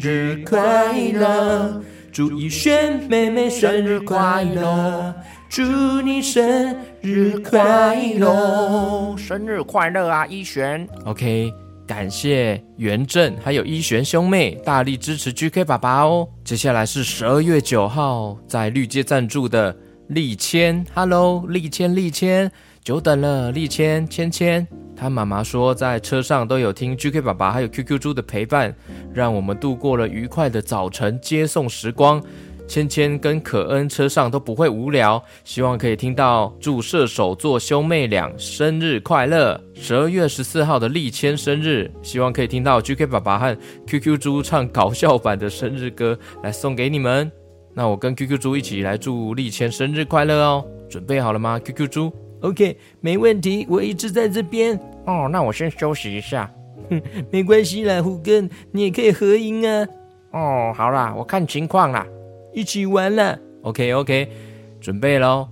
[0.00, 1.80] 日快乐！
[2.12, 5.14] 祝一璇妹妹生日快乐！
[5.48, 5.62] 祝
[6.02, 10.86] 你生日快乐，生日快乐啊，一璇。
[11.04, 11.52] OK，
[11.86, 16.28] 感谢元正还有一璇兄妹大力支持 GK 爸爸哦。
[16.44, 19.76] 接下来是十二月九号在绿界赞助的
[20.08, 22.50] 立谦，Hello，立谦，立谦，
[22.84, 24.68] 久等了，立谦，谦谦。
[24.94, 28.76] 他妈妈说在车上都有听 GK 爸爸还有 QQ 猪的陪伴，
[29.14, 32.22] 让我们度过了愉快的早晨接送时光。
[32.68, 39.58] 芊芊跟可恩车上都不会无聊，希望可以听到祝射手座兄妹俩生日快乐。
[39.74, 43.56] 十二月十四号的立谦生日，希望可以听到 GK 爸爸和
[43.86, 47.32] QQ 猪唱搞笑版的生日歌来送给你们。
[47.72, 52.12] 那我跟 QQ 猪一起来祝立谦生日快乐哦，准备好了吗？QQ 猪
[52.44, 54.78] ，OK，没问题，我一直在这边。
[55.06, 56.50] 哦，那我先休息一下。
[56.90, 59.86] 哼，没关系啦，虎根，你也可以合影啊。
[60.32, 62.06] 哦，好啦，我看情况啦。
[62.52, 64.28] 一起玩啦，OK OK，
[64.80, 65.48] 准备喽。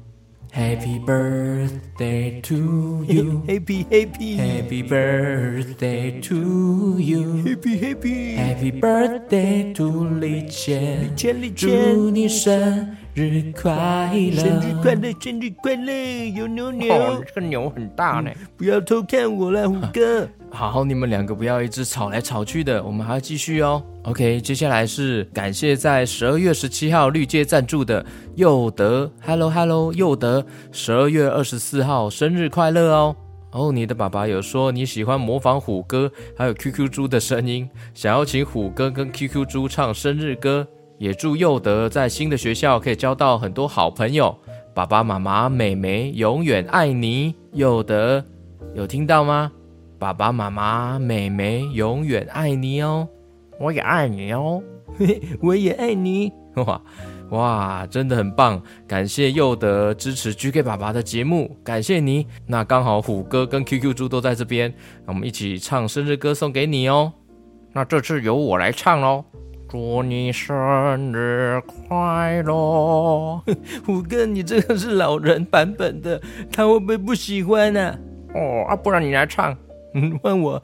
[0.55, 13.71] Happy birthday to you，Happy Happy，Happy birthday to you，Happy Happy，Happy birthday to 李谦，李谦李谦，祝你生日快
[14.15, 20.27] 乐，生日快乐，生日快乐，有牛牛，哦，这个牛很大呢，嗯，不要偷看我了，虎哥。
[20.51, 23.83] 好，你们两个不要一直吵来吵去的，我们还要继续哦。
[24.05, 28.03] OK，接下来是感谢在十二月十七号绿界赞助的
[28.37, 33.15] 佑德，Hello Hello，佑德，十二月二十四号生日快乐哦。
[33.51, 40.67] 哦，你的爸爸有说你喜欢模仿虎哥还有 QQ 猪的声音，想要请虎哥跟 QQ 猪唱生日歌，
[41.03, 44.33] 也祝佑德在新的学校可以交到很多好朋友。
[44.73, 48.25] 爸爸妈妈、妹妹永远爱你，佑德，
[48.73, 49.51] 有听到吗？
[49.99, 53.09] 爸爸妈妈、妹妹永远爱你哦，
[53.59, 54.63] 我也爱你哦，
[55.43, 56.33] 我也爱你，
[56.65, 56.81] 哇
[57.31, 58.63] 哇，真的很棒！
[58.87, 62.29] 感谢佑德支持 GK 爸爸的节目，感谢你。
[62.47, 64.73] 那刚好虎哥跟 QQ 猪都在这边，
[65.07, 67.13] 我们一起唱生日歌送给你哦。
[67.73, 69.25] 那这次由我来唱喽，
[69.73, 73.43] 祝你生日快乐。
[73.87, 76.21] 虎哥，你这个是老人版本的，
[76.53, 77.81] 他会不会不喜欢呢？
[77.81, 77.99] 啊？
[78.35, 79.57] 哦啊，不然你来唱。
[79.95, 80.63] 嗯，问我。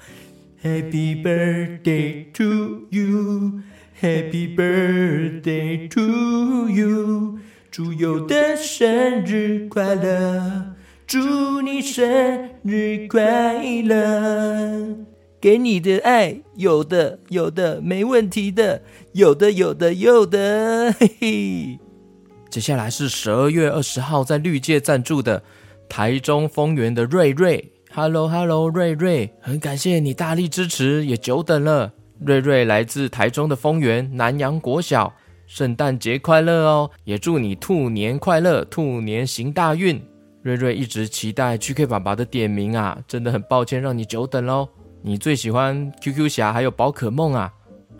[0.62, 3.62] Happy birthday to you,
[3.98, 7.38] Happy birthday to you，
[7.70, 10.74] 祝佑德生日快乐，
[11.06, 15.07] 祝你生日快乐。
[15.40, 18.82] 给你的爱，有的有的没问题的，
[19.12, 21.78] 有的有的有的，嘿嘿。
[22.50, 25.42] 接下来是十二月二十号在绿界赞助的
[25.88, 27.72] 台中丰原的瑞瑞。
[27.92, 31.92] Hello，Hello，瑞瑞，很感谢你大力支持，也久等了。
[32.20, 35.14] 瑞瑞来自台中的丰原南洋国小，
[35.46, 36.90] 圣诞节快乐哦！
[37.04, 40.02] 也祝你兔年快乐，兔年行大运。
[40.42, 44.68] 瑞瑞一直期待 GK 爸爸的点名啊，真的很抱歉让你久等喽。
[45.02, 47.52] 你最喜欢 QQ 侠还有宝可梦啊？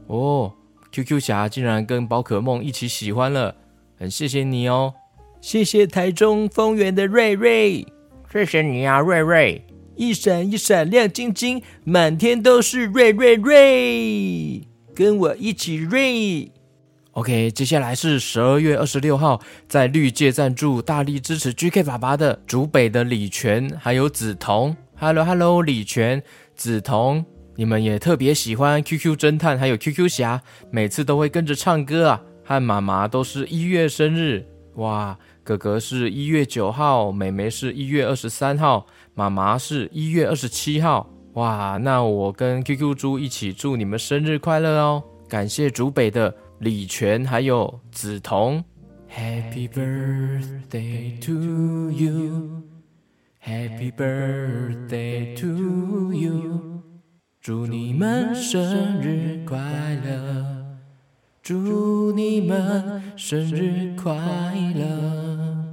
[0.09, 0.53] 哦
[0.91, 3.55] ，QQ 侠竟然跟宝可梦一起喜欢了，
[3.97, 4.95] 很谢谢你哦。
[5.41, 7.87] 谢谢台中丰原的瑞瑞，
[8.33, 9.65] 谢谢你啊，瑞瑞。
[9.95, 14.63] 一闪一闪亮晶晶，满天都是瑞瑞瑞，
[14.95, 16.53] 跟我一起瑞。
[17.13, 24.77] OK，接下来是十二月二十六号在绿界赞助、大力支持 GK 爸爸的竹北的李泉还有梓潼。
[24.95, 26.23] Hello Hello，李全、
[26.59, 32.23] 梓潼，你们也特别喜欢 QQ 侦探还有 QQ 侠，每次都会跟着唱歌啊。
[32.45, 34.45] 和妈妈都是一月生日，
[34.77, 38.87] 哇，哥哥是一月九号，妹妹是一月二十三号。
[39.15, 41.77] 妈妈是一月二十七号，哇！
[41.83, 45.03] 那我跟 QQ 猪一起祝你们生日快乐哦！
[45.29, 48.63] 感谢竹北的李全还有梓潼
[49.13, 52.63] ，Happy birthday to you
[53.49, 56.83] you，Happy birthday to you，
[57.41, 59.59] 祝你们生日快
[60.05, 60.77] 乐，
[61.43, 64.15] 祝你们生日快
[64.75, 65.65] 乐。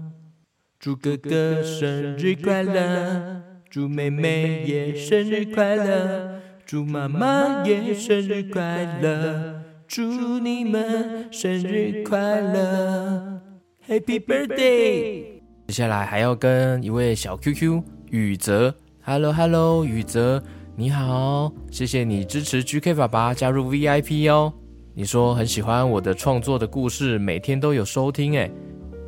[0.80, 13.42] 祝哥哥生日快乐，祝妹妹也生日快乐，祝妈妈也生日快乐，祝你们生日快乐
[13.88, 15.35] ，Happy Birthday！
[15.68, 20.42] 接下来还要跟一位小 QQ 宇泽，Hello Hello，宇泽
[20.76, 24.54] 你好，谢谢你支持 GK 爸爸加入 VIP 哦。
[24.94, 28.50] 你说很喜欢我的创作的故事，每天都有收听哎。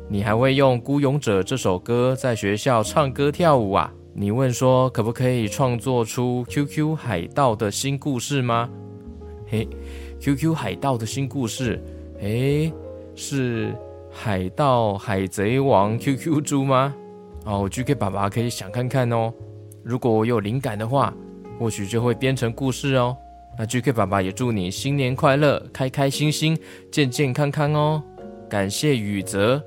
[0.08, 3.92] 你还会用《孤勇者》这首歌在学校唱歌跳舞啊？
[4.12, 8.68] 你问说可不可以创作出 QQ 海盗的新故事吗？
[9.46, 9.66] 嘿
[10.20, 11.80] ，QQ 海盗的新故事，
[12.20, 12.72] 诶，
[13.14, 13.72] 是
[14.20, 16.92] 海盗海贼王 QQ 猪吗？
[17.44, 19.32] 哦，GK 爸爸可以想看看哦。
[19.84, 21.14] 如果我有灵感的话，
[21.56, 23.16] 或许就会编成故事哦。
[23.56, 26.58] 那 GK 爸爸也祝你新年快乐，开开心心，
[26.90, 28.02] 健健康康哦。
[28.50, 29.62] 感谢宇泽，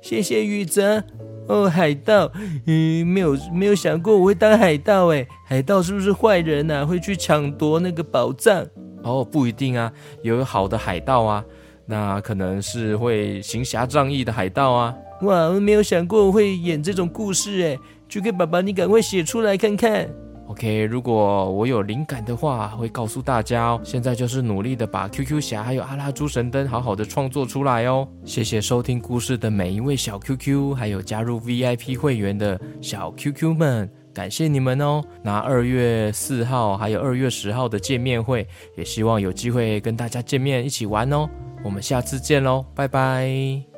[0.00, 1.04] 谢谢宇泽。
[1.46, 2.30] 哦，海盗，
[2.66, 5.26] 嗯，没有没有想过我会当海盗诶。
[5.46, 6.84] 海盗是不是坏人、啊？
[6.84, 8.66] 会去抢夺那个宝藏？
[9.04, 9.92] 哦，不一定啊，
[10.22, 11.44] 有好的海盗啊，
[11.86, 14.94] 那可能是会行侠仗义的海盗啊。
[15.22, 17.78] 哇，我没有想过我会演这种故事诶。
[18.08, 20.08] GK 爸爸，你赶快写出来看看。
[20.48, 23.80] OK，如果我有灵感的话，会告诉大家哦。
[23.84, 28.06] 现在就是努力的把 QQ 侠还有阿拉猪神灯好好的创作出来哦。
[28.24, 35.02] 谢谢收听故事的每一位小 QQ，还有加入 VIP 会员的小 QQ 们，感谢你们哦。
[35.22, 41.26] 那二月四号还有二月十号的见面会，也希望有机会跟大家见面一起玩哦。
[41.64, 43.71] 我们下次见喽，拜拜。